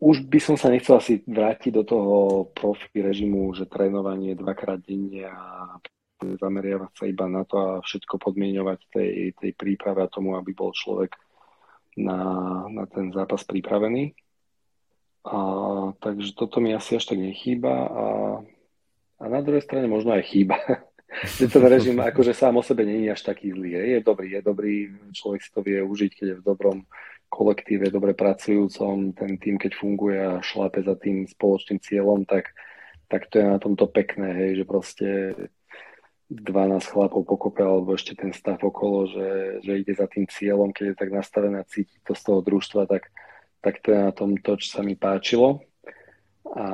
[0.04, 2.16] Už by som sa nechcel asi vrátiť do toho
[2.52, 5.40] profi režimu, že trénovanie dvakrát denne a
[6.20, 10.76] zameriavať sa iba na to a všetko podmienovať tej, tej príprave a tomu, aby bol
[10.76, 11.16] človek
[11.96, 12.20] na,
[12.68, 14.12] na ten zápas pripravený.
[15.24, 15.38] A,
[16.04, 18.06] takže toto mi asi až tak nechýba a,
[19.24, 20.60] a na druhej strane možno aj chýba.
[21.40, 23.80] že ten režim akože sám o sebe je až taký zlý.
[23.80, 24.76] Je, je dobrý, je dobrý,
[25.16, 26.78] človek si to vie užiť, keď je v dobrom
[27.30, 32.54] kolektíve, dobre pracujúcom, ten tým, keď funguje a šlápe za tým spoločným cieľom, tak,
[33.10, 35.10] tak to je na tomto pekné, hej, že proste
[36.30, 39.30] 12 chlapov pokope, alebo ešte ten stav okolo, že,
[39.66, 42.86] že ide za tým cieľom, keď je tak nastavené a cíti to z toho družstva,
[42.86, 43.10] tak,
[43.66, 45.66] tak to je na tom to, čo sa mi páčilo.
[46.44, 46.66] A,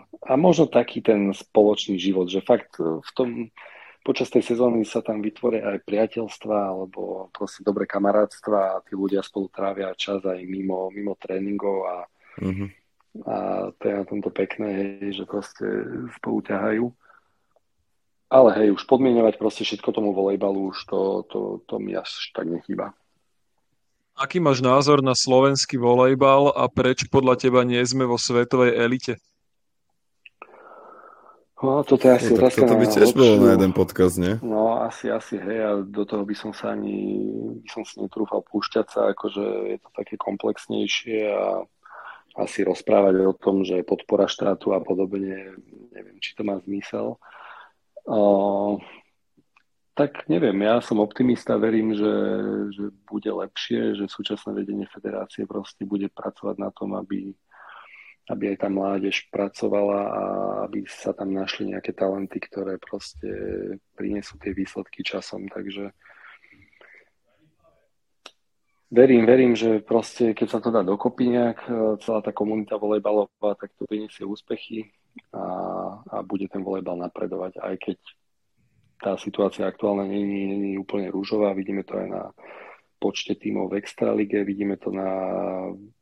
[0.00, 3.52] a možno taký ten spoločný život, že fakt v tom,
[4.00, 9.20] počas tej sezóny sa tam vytvoria aj priateľstva alebo proste dobré kamarátstva a tí ľudia
[9.20, 11.96] spolu trávia čas aj mimo, mimo tréningov a,
[12.40, 12.68] mm-hmm.
[13.28, 13.34] a
[13.76, 14.70] to je na tomto pekné,
[15.12, 15.66] že proste
[16.16, 16.84] spolu ťahajú.
[18.30, 22.46] Ale hej, už podmienovať proste všetko tomu volejbalu, už to, to, to mi až tak
[22.46, 22.94] nechýba.
[24.20, 29.16] Aký máš názor na slovenský volejbal a prečo podľa teba nie sme vo svetovej elite?
[31.64, 34.36] No, toto je asi no, otázka toto by tiež bolo na jeden podcast, nie?
[34.44, 37.32] No, asi, asi, hej, a do toho by som sa ani,
[37.64, 41.64] by som si netrúfal púšťať sa, akože je to také komplexnejšie a
[42.36, 45.56] asi rozprávať o tom, že podpora štátu a podobne,
[45.96, 47.16] neviem, či to má zmysel.
[48.04, 48.20] O,
[50.00, 52.14] tak neviem, ja som optimista, verím, že,
[52.72, 57.36] že bude lepšie, že súčasné vedenie federácie proste bude pracovať na tom, aby
[58.30, 60.22] aby aj tá mládež pracovala a
[60.70, 63.26] aby sa tam našli nejaké talenty, ktoré proste
[63.98, 65.50] prinesú tie výsledky časom.
[65.50, 65.90] Takže
[68.94, 71.70] verím, verím, že proste keď sa to dá dokopy nejak, e,
[72.06, 74.94] celá tá komunita volejbalová, tak to priniesie úspechy
[75.34, 75.42] a,
[76.06, 77.98] a bude ten volejbal napredovať, aj keď
[79.00, 82.22] tá situácia aktuálne nie je úplne rúžová, vidíme to aj na
[83.00, 85.08] počte tímov v Extralige, vidíme to na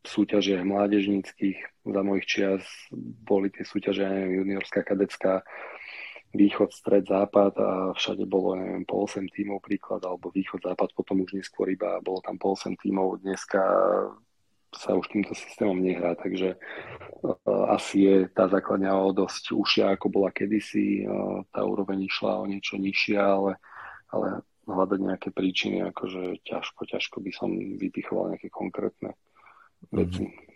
[0.02, 1.86] súťažiach mládežníckých.
[1.86, 2.66] Za mojich čias
[3.22, 5.46] boli tie súťaže, ja neviem, juniorská, kadecká,
[6.34, 11.22] východ, stred, západ a všade bolo, neviem, po 8 tímov príklad, alebo východ, západ, potom
[11.22, 13.22] už neskôr iba bolo tam po 8 tímov.
[13.22, 13.62] Dneska
[14.74, 20.12] sa už týmto systémom nehrá, takže uh, asi je tá základňa o dosť užšia, ako
[20.12, 21.08] bola kedysi.
[21.08, 23.52] Uh, tá úroveň išla o niečo nižšia, ale,
[24.12, 29.16] ale hľadať nejaké príčiny, akože ťažko, ťažko by som vypichoval nejaké konkrétne
[29.88, 30.28] veci.
[30.28, 30.46] Mm-hmm.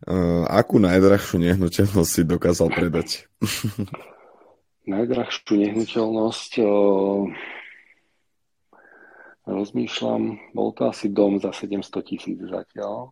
[0.00, 3.08] Uh, akú najdrahšiu nehnuteľnosť si dokázal predať?
[4.92, 7.28] najdrahšiu nehnuteľnosť uh,
[9.50, 13.10] rozmýšľam, bol to asi dom za 700 tisíc zatiaľ.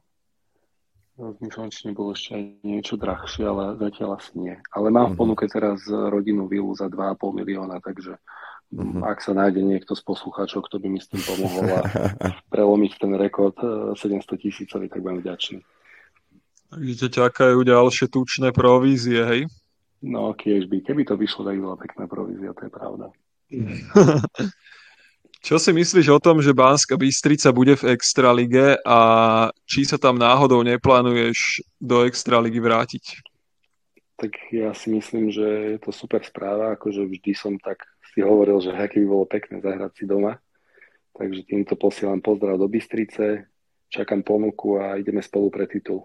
[1.19, 4.55] Rozmýšľam, či nebolo ešte aj niečo drahšie, ale zatiaľ asi nie.
[4.71, 5.21] Ale mám v mhm.
[5.21, 8.17] ponuke teraz rodinu vilu za 2,5 milióna, takže
[8.69, 9.01] Mm-hmm.
[9.01, 11.83] Ak sa nájde niekto z poslucháčov, kto by mi s tým pomohol a
[12.53, 15.59] prelomiť ten rekord 700 eh, tisícový, tak budem vďačný.
[16.69, 19.41] Takže ťa čakajú ďalšie tučné provízie, hej?
[20.05, 20.85] No, kiež by.
[20.85, 23.07] Keby to vyšlo, tak bola pekná provízia, to je pravda.
[25.39, 28.99] Čo si myslíš o tom, že Banska Bystrica bude v Extralige a
[29.65, 33.23] či sa tam náhodou neplánuješ do Extraligy vrátiť?
[34.19, 38.59] Tak ja si myslím, že je to super správa, akože vždy som tak si hovoril,
[38.59, 40.43] že aké by bolo pekné zahrať si doma.
[41.15, 43.47] Takže týmto posielam pozdrav do Bystrice,
[43.87, 46.03] čakám ponuku a ideme spolu pre titul.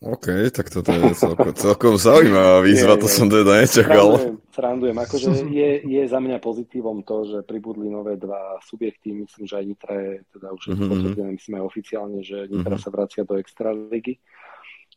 [0.00, 4.16] OK, tak toto je celkom, celkom zaujímavá výzva, to som teda nečakal.
[4.16, 4.96] Srandujem, srandujem.
[4.96, 5.28] akože
[5.60, 9.94] je, je za mňa pozitívom to, že pribudli nové dva subjekty, myslím, že aj Nitra
[10.00, 10.88] je, teda už mm-hmm.
[10.88, 12.84] potvrdené, myslím aj oficiálne, že Nitra mm-hmm.
[12.84, 14.16] sa vracia do Extraligy.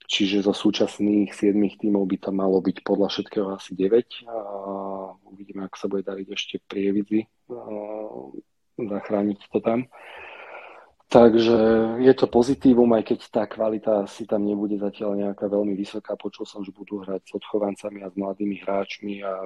[0.03, 4.27] Čiže zo súčasných 7 tímov by to malo byť podľa všetkého asi 9.
[4.27, 4.35] A
[5.31, 7.23] uvidíme, ako sa bude dariť ešte prievidzi
[8.77, 9.87] zachrániť to tam.
[11.14, 11.57] Takže
[12.01, 16.18] je to pozitívum, aj keď tá kvalita si tam nebude zatiaľ nejaká veľmi vysoká.
[16.18, 19.45] Počul som, že budú hrať s odchovancami a s mladými hráčmi a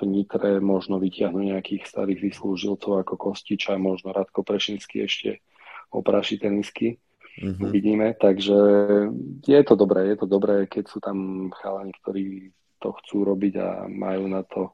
[0.00, 5.44] v Nitre možno vytiahnu nejakých starých vyslúžilcov ako Kostiča, možno Radko Prešinský ešte
[5.92, 6.96] opraší tenisky
[7.36, 7.60] mm-hmm.
[7.60, 8.16] uvidíme.
[8.16, 8.58] Takže
[9.44, 12.48] je to dobré, je to dobré, keď sú tam chalani, ktorí
[12.80, 14.72] to chcú robiť a majú na to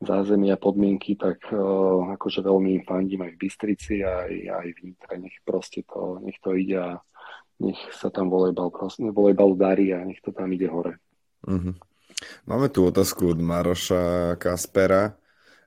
[0.00, 4.78] zázemie a podmienky, tak uh, akože veľmi im fandím aj v Bystrici, aj, aj v
[4.84, 6.90] Nitre, nech proste to, nech to ide a
[7.60, 11.00] nech sa tam volejbal, proste, volejbal darí a nech to tam ide hore.
[11.48, 11.74] Mm-hmm.
[12.48, 15.16] Máme tu otázku od Maroša Kaspera.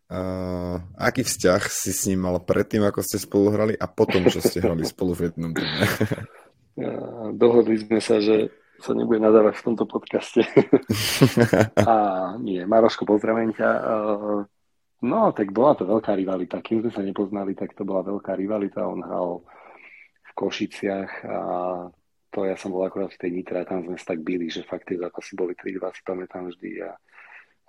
[0.09, 4.41] Uh, aký vzťah si s ním mal predtým, ako ste spolu hrali a potom, čo
[4.41, 5.85] ste hrali spolu v jednom týme?
[7.41, 8.49] Dohodli sme sa, že
[8.81, 10.41] sa nebude nadávať v tomto podcaste.
[11.91, 11.95] a
[12.39, 13.69] nie, Maroško, pozdravím ťa.
[13.79, 14.41] Uh,
[15.03, 16.63] no, tak bola to veľká rivalita.
[16.63, 18.87] Kým sme sa nepoznali, tak to bola veľká rivalita.
[18.87, 19.43] On hral
[20.23, 21.39] v Košiciach a
[22.29, 24.65] to ja som bol akorát v tej Nitre a tam sme sa tak byli, že
[24.65, 26.93] fakt tie zápasy boli 3-2, si pamätám vždy a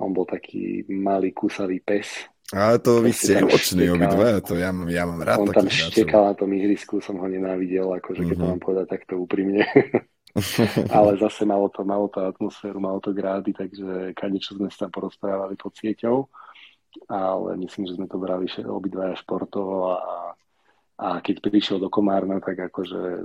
[0.00, 2.28] on bol taký malý kusavý pes.
[2.50, 6.34] Ale to vy ste oční obidva, to ja, ja mám rád On tam štekal na
[6.34, 8.50] tom ihrisku, som ho nenávidel, akože keď uh-huh.
[8.52, 9.64] mám povedať takto úprimne.
[10.96, 15.58] ale zase malo to, malo to atmosféru, malo to grády, takže kadečo sme sa porozprávali
[15.58, 16.30] pod sieťou,
[17.10, 20.30] ale myslím, že sme to brali obidvaja športovo a
[21.00, 23.24] a keď prišiel do Komárna, tak akože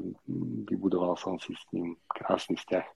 [0.72, 2.88] vybudoval som si s ním krásny vzťah.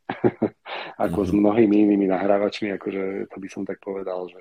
[1.03, 1.27] Ako mm-hmm.
[1.27, 1.39] s mhm.
[1.43, 4.39] mnohými inými nahrávačmi, akože to by som tak povedal, že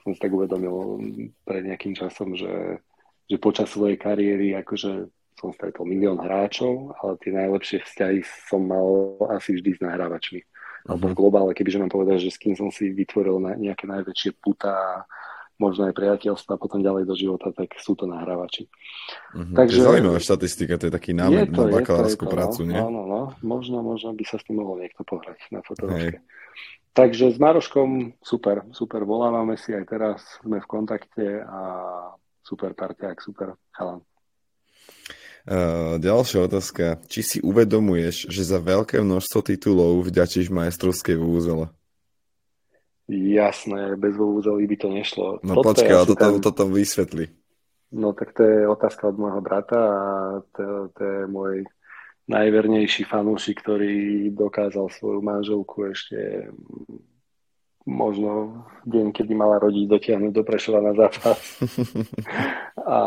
[0.00, 1.04] som si tak uvedomil
[1.44, 2.80] pred nejakým časom, že,
[3.28, 5.04] že počas svojej kariéry akože
[5.38, 10.40] som stretol milión hráčov, ale tie najlepšie vzťahy som mal asi vždy s nahrávačmi.
[10.40, 10.88] Mm-hmm.
[10.90, 11.18] Alebo v mhm.
[11.18, 15.04] globále, kebyže mám povedať, že s kým som si vytvoril na, nejaké najväčšie puta
[15.54, 18.66] možno aj priateľstva potom ďalej do života, tak sú to nahrávači.
[19.34, 19.54] Mm-hmm.
[19.54, 22.78] Takže, to je zaujímavá štatistika, to je taký námet na bakalárskú prácu, no, nie?
[22.78, 26.18] Áno, no, možno, možno by sa s tým mohol niekto pohrať na fotorovke.
[26.94, 31.60] Takže s Maroškom super, super, volávame si aj teraz, sme v kontakte a
[32.42, 33.98] super parťák, super chalan.
[35.44, 37.04] Uh, ďalšia otázka.
[37.04, 41.68] Či si uvedomuješ, že za veľké množstvo titulov vďačíš majstrovskej vúzele?
[43.12, 45.26] Jasné, bez vúzelí by to nešlo.
[45.44, 46.40] No toto počkaj, ale toto, ten...
[46.40, 47.28] toto vysvetli.
[47.92, 50.02] No tak to je otázka od môjho brata a
[50.56, 51.68] to, to je môj
[52.24, 56.48] najvernejší fanúšik, ktorý dokázal svoju manželku ešte
[57.84, 61.36] možno deň, kedy mala rodiť, dotiahnuť do Prešova na zápas.
[62.96, 62.98] a,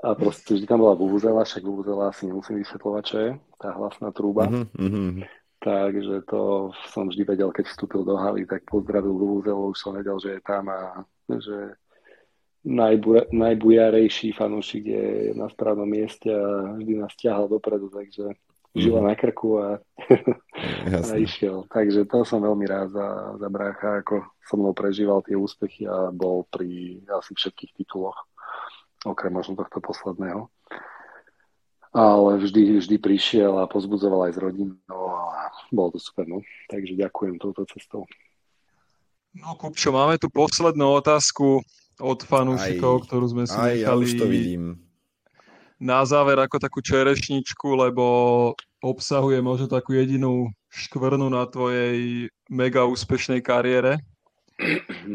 [0.00, 3.30] a proste vždy tam bola vúzela, však vúzela asi nemusím vysvetľovať, čo je
[3.60, 4.48] tá hlasná trúba.
[4.48, 5.28] Mm-hmm.
[5.60, 10.16] Takže to som vždy vedel, keď vstúpil do haly, tak pozdravil Vuvuzelu, už som vedel,
[10.16, 11.76] že je tam a že
[12.64, 18.32] najbu- najbujarejší fanúšik je na správnom mieste a vždy nás ťahal dopredu, takže
[18.72, 19.06] žila mm.
[19.06, 19.68] na krku a,
[21.12, 21.68] a išiel.
[21.68, 26.08] Takže to som veľmi rád za, za brácha, ako so mnou prežíval tie úspechy a
[26.08, 28.16] bol pri asi všetkých tituloch,
[29.06, 30.48] okrem možno tohto posledného
[31.90, 36.38] ale vždy, vždy prišiel a pozbudzoval aj s rodinou a bolo to super, no.
[36.70, 38.06] Takže ďakujem touto cestou.
[39.34, 41.62] No Kupčo, máme tu poslednú otázku
[42.02, 44.64] od fanúšikov, aj, ktorú sme si aj, nechali ja to vidím.
[45.78, 48.04] na záver ako takú čerešničku, lebo
[48.82, 53.98] obsahuje možno takú jedinú škvrnu na tvojej mega úspešnej kariére.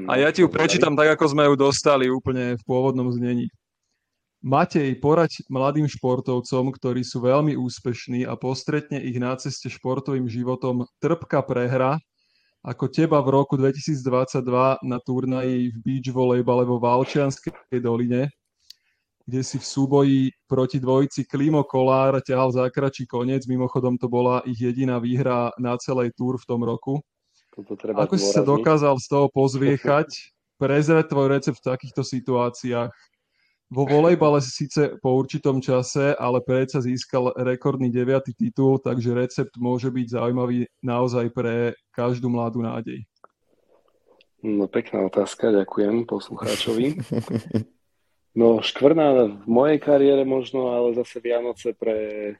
[0.09, 3.47] A ja ti ju prečítam tak, ako sme ju dostali úplne v pôvodnom znení.
[4.45, 10.85] Matej, poraď mladým športovcom, ktorí sú veľmi úspešní a postretne ich na ceste športovým životom
[11.01, 11.97] trpká prehra,
[12.61, 18.29] ako teba v roku 2022 na turnaji v beach volejbale vo Valčianskej doline,
[19.25, 24.61] kde si v súboji proti dvojici Klimo Kolár ťahal zákračí koniec, mimochodom to bola ich
[24.61, 27.01] jediná výhra na celej túr v tom roku.
[27.97, 32.93] Ako si sa dokázal z toho pozviechať, prezrieť tvoj recept v takýchto situáciách,
[33.65, 39.89] vo volejbale síce po určitom čase, ale predsa získal rekordný deviatý titul, takže recept môže
[39.89, 43.01] byť zaujímavý naozaj pre každú mladú nádej.
[44.45, 47.01] No pekná otázka, ďakujem poslucháčovi.
[48.35, 52.35] No škvrná v mojej kariére možno, ale zase Vianoce pre,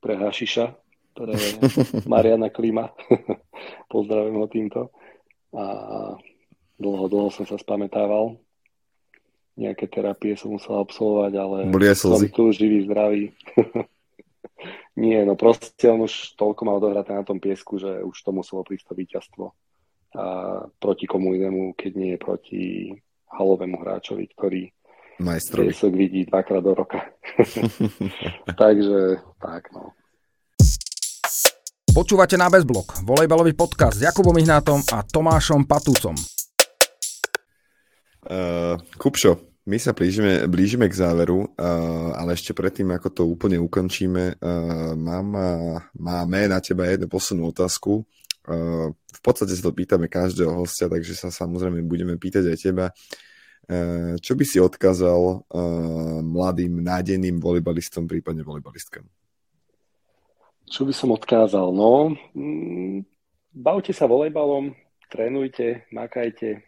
[0.00, 0.72] pre Hašiša,
[1.12, 1.36] pre
[2.08, 2.90] Mariana Klima.
[3.92, 4.88] Pozdravím ho týmto.
[5.52, 5.64] A
[6.80, 8.40] dlho, dlho som sa spametával
[9.58, 12.30] nejaké terapie som musel absolvovať, ale Boli aj slzy.
[12.30, 13.34] som tu živý, zdravý.
[14.98, 18.66] Nie, no proste on už toľko mal dohraté na tom piesku, že už to muselo
[18.66, 19.44] prísť to víťazstvo.
[20.18, 20.24] A
[20.82, 22.62] proti komu inému, keď nie je proti
[23.28, 24.62] halovému hráčovi, ktorý
[25.22, 25.70] Majstrovi.
[25.70, 27.06] piesok vidí dvakrát do roka.
[28.62, 29.94] Takže tak, no.
[31.94, 36.14] Počúvate na Bezblok, volejbalový podcast s Jakubom Ihnátom a Tomášom Patúcom.
[38.28, 43.60] Uh, Kupšo, my sa blížime, blížime k záveru, uh, ale ešte predtým, ako to úplne
[43.60, 48.08] ukončíme, uh, mám, uh, máme na teba jednu poslednú otázku.
[48.48, 52.86] V podstate sa to pýtame každého hostia, takže sa samozrejme budeme pýtať aj teba.
[54.24, 55.44] Čo by si odkázal
[56.24, 59.04] mladým, nádejným volejbalistom, prípadne volejbalistkám?
[60.64, 61.76] Čo by som odkázal?
[61.76, 63.04] No, mm,
[63.52, 64.72] bavte sa volejbalom,
[65.12, 66.64] trénujte, makajte,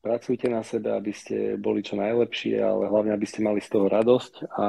[0.00, 3.86] pracujte na sebe, aby ste boli čo najlepšie, ale hlavne, aby ste mali z toho
[3.90, 4.50] radosť.
[4.54, 4.66] A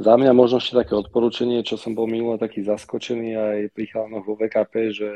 [0.00, 4.24] za mňa možno ešte také odporúčanie, čo som bol minule taký zaskočený aj pri chalanoch
[4.24, 5.10] vo VKP, že,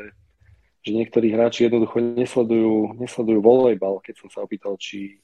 [0.85, 4.03] že niektorí hráči jednoducho nesledujú, nesledujú volejbal.
[4.05, 5.23] Keď som sa opýtal, či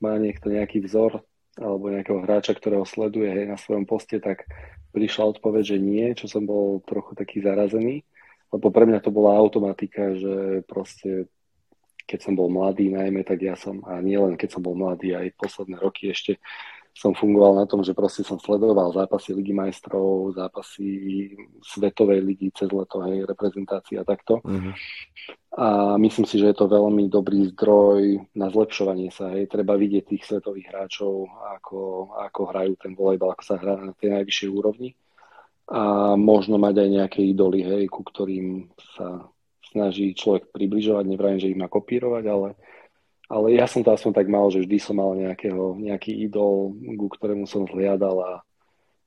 [0.00, 1.20] má niekto nejaký vzor
[1.60, 4.48] alebo nejakého hráča, ktorého sleduje hej, na svojom poste, tak
[4.96, 8.08] prišla odpoveď, že nie, čo som bol trochu taký zarazený,
[8.48, 11.28] lebo pre mňa to bola automatika, že proste
[12.04, 15.14] keď som bol mladý najmä, tak ja som, a nie len keď som bol mladý,
[15.16, 16.38] aj posledné roky ešte
[16.92, 21.32] som fungoval na tom, že proste som sledoval zápasy Ligy majstrov, zápasy
[21.64, 24.44] Svetovej ligy cez leto, hej, reprezentácia a takto.
[24.44, 24.76] Uh-huh.
[25.56, 29.32] A myslím si, že je to veľmi dobrý zdroj na zlepšovanie sa.
[29.32, 29.48] Hej.
[29.48, 34.12] Treba vidieť tých svetových hráčov, ako, ako hrajú ten volejbal, ako sa hrá na tej
[34.12, 34.92] najvyššej úrovni.
[35.72, 38.68] A možno mať aj nejaké idoly, hej, ku ktorým
[39.00, 39.32] sa
[39.72, 41.04] snaží človek približovať.
[41.08, 42.48] Nevrajím, že ich má kopírovať, ale
[43.32, 47.08] ale ja som to aspoň tak mal, že vždy som mal nejakého, nejaký idol, ku
[47.08, 48.32] ktorému som zliadal a,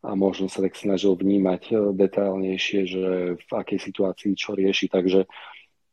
[0.02, 3.04] a možno sa tak snažil vnímať eh, detailnejšie, že
[3.38, 4.90] v akej situácii čo rieši.
[4.90, 5.30] Takže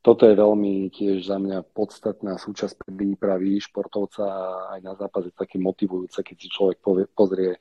[0.00, 5.60] toto je veľmi tiež za mňa podstatná súčasť prípravy športovca a aj na zápase také
[5.60, 7.60] motivujúce, keď si človek povie, pozrie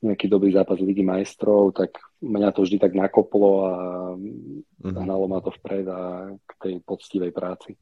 [0.00, 1.92] nejaký dobrý zápas Ligy majstrov, tak
[2.22, 3.74] mňa to vždy tak nakoplo a
[4.16, 4.96] mm-hmm.
[4.96, 7.76] hnalo ma to vpred a k tej poctivej práci.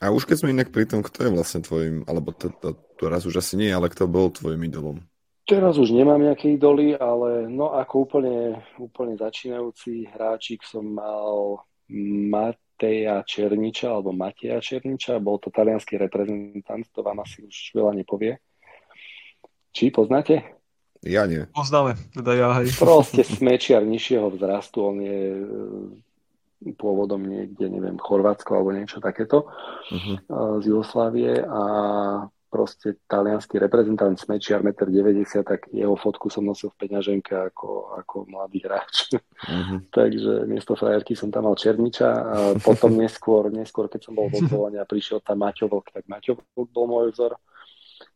[0.00, 3.04] A už keď sme inak pri tom, kto je vlastne tvojim, alebo to, to, to
[3.06, 4.98] raz už asi nie, ale kto bol tvojim idolom?
[5.42, 11.66] Teraz už nemám nejaké idoly, ale no ako úplne, úplne začínajúci hráčik som mal
[12.30, 18.38] Mateja Černiča, alebo Mateja Černiča, bol to talianský reprezentant, to vám asi už veľa nepovie.
[19.74, 20.61] Či poznáte?
[21.02, 21.50] Ja nie.
[21.50, 22.70] Poznáme, teda ja hej.
[22.78, 25.20] Proste smečiar nižšieho vzrastu, on je
[26.78, 29.50] pôvodom niekde, neviem, Chorvátsko alebo niečo takéto
[29.90, 30.62] uh-huh.
[30.62, 31.62] z Jugoslávie a
[32.52, 38.28] proste talianský reprezentant Smečiar 1,90 m, tak jeho fotku som nosil v peňaženke ako, ako
[38.28, 39.16] mladý hráč.
[39.16, 39.80] Uh-huh.
[39.96, 44.68] Takže miesto frajerky som tam mal Černiča a potom neskôr, neskôr keď som bol vo
[44.68, 47.40] a prišiel tam Maťo Vlk, tak Maťo Vlk bol môj vzor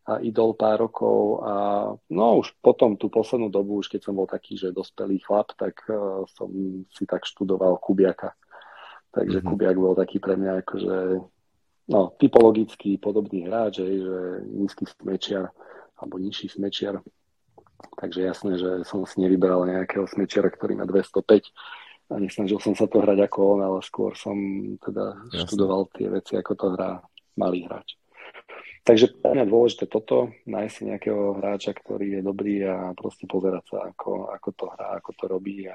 [0.07, 1.55] a idol pár rokov a
[2.11, 5.83] no už potom tú poslednú dobu, už keď som bol taký, že dospelý chlap, tak
[5.91, 6.49] uh, som
[6.91, 8.35] si tak študoval Kubiaka.
[9.11, 9.51] Takže mm-hmm.
[9.51, 10.97] Kubiak bol taký pre mňa akože
[11.91, 14.19] no, typologický podobný hráč, že, že
[14.51, 15.51] nízky smečiar
[15.97, 17.01] alebo nižší smečiar.
[17.97, 21.53] Takže jasné, že som si nevyberal nejakého smečiara, ktorý má 205
[22.07, 24.37] a nesnažil som sa to hrať ako on, ale skôr som
[24.79, 25.43] teda Jasne.
[25.43, 27.03] študoval tie veci, ako to hrá
[27.35, 27.99] malý hráč.
[28.87, 33.65] Takže pre mňa dôležité toto, nájsť si nejakého hráča, ktorý je dobrý a proste pozerať
[33.67, 35.75] sa, ako, ako to hrá, ako to robí a,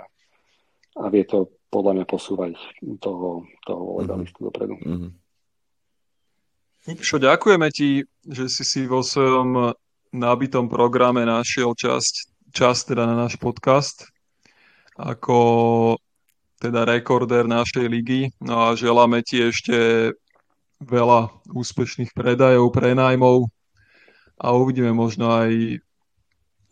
[0.95, 2.55] a vie to podľa mňa posúvať
[3.03, 4.47] toho, toho voleybalistu mm-hmm.
[4.47, 4.75] dopredu.
[4.79, 5.11] Mm-hmm.
[7.03, 9.75] Čo, ďakujeme ti, že si si vo svojom
[10.15, 14.07] nabitom programe našiel časť, čas teda na náš podcast
[15.01, 15.37] ako
[16.61, 18.29] teda rekorder našej ligy.
[18.37, 20.11] No a želáme ti ešte
[20.81, 23.47] veľa úspešných predajov, prenajmov
[24.41, 25.81] a uvidíme možno aj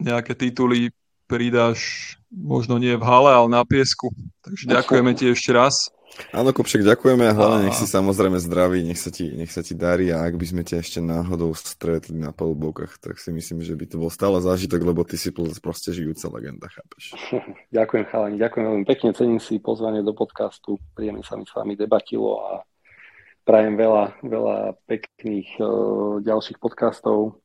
[0.01, 0.89] nejaké tituly
[1.30, 4.10] pridáš možno nie v hale, ale na piesku.
[4.41, 5.93] Takže ďakujeme ti ešte raz.
[6.34, 9.78] Áno, Kopšek, ďakujeme a hlavne nech si samozrejme zdraví, nech sa, ti, nech sa ti
[9.78, 13.78] darí a ak by sme ťa ešte náhodou stretli na polbokách, tak si myslím, že
[13.78, 15.30] by to bol stále zážitok, lebo ty si
[15.62, 17.14] proste žijúca legenda, chápeš?
[17.78, 21.78] ďakujem chalani, ďakujem veľmi pekne, cením si pozvanie do podcastu, príjemne sa mi s vami
[21.78, 22.66] debatilo a
[23.50, 27.41] prajem veľa, veľa pekných uh, ďalších podcastov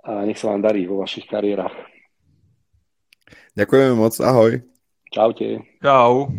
[0.00, 1.76] a nech sa vám darí vo vašich kariérach.
[3.52, 4.64] Ďakujeme moc, ahoj.
[5.12, 5.68] Čaute.
[5.84, 6.32] Čau.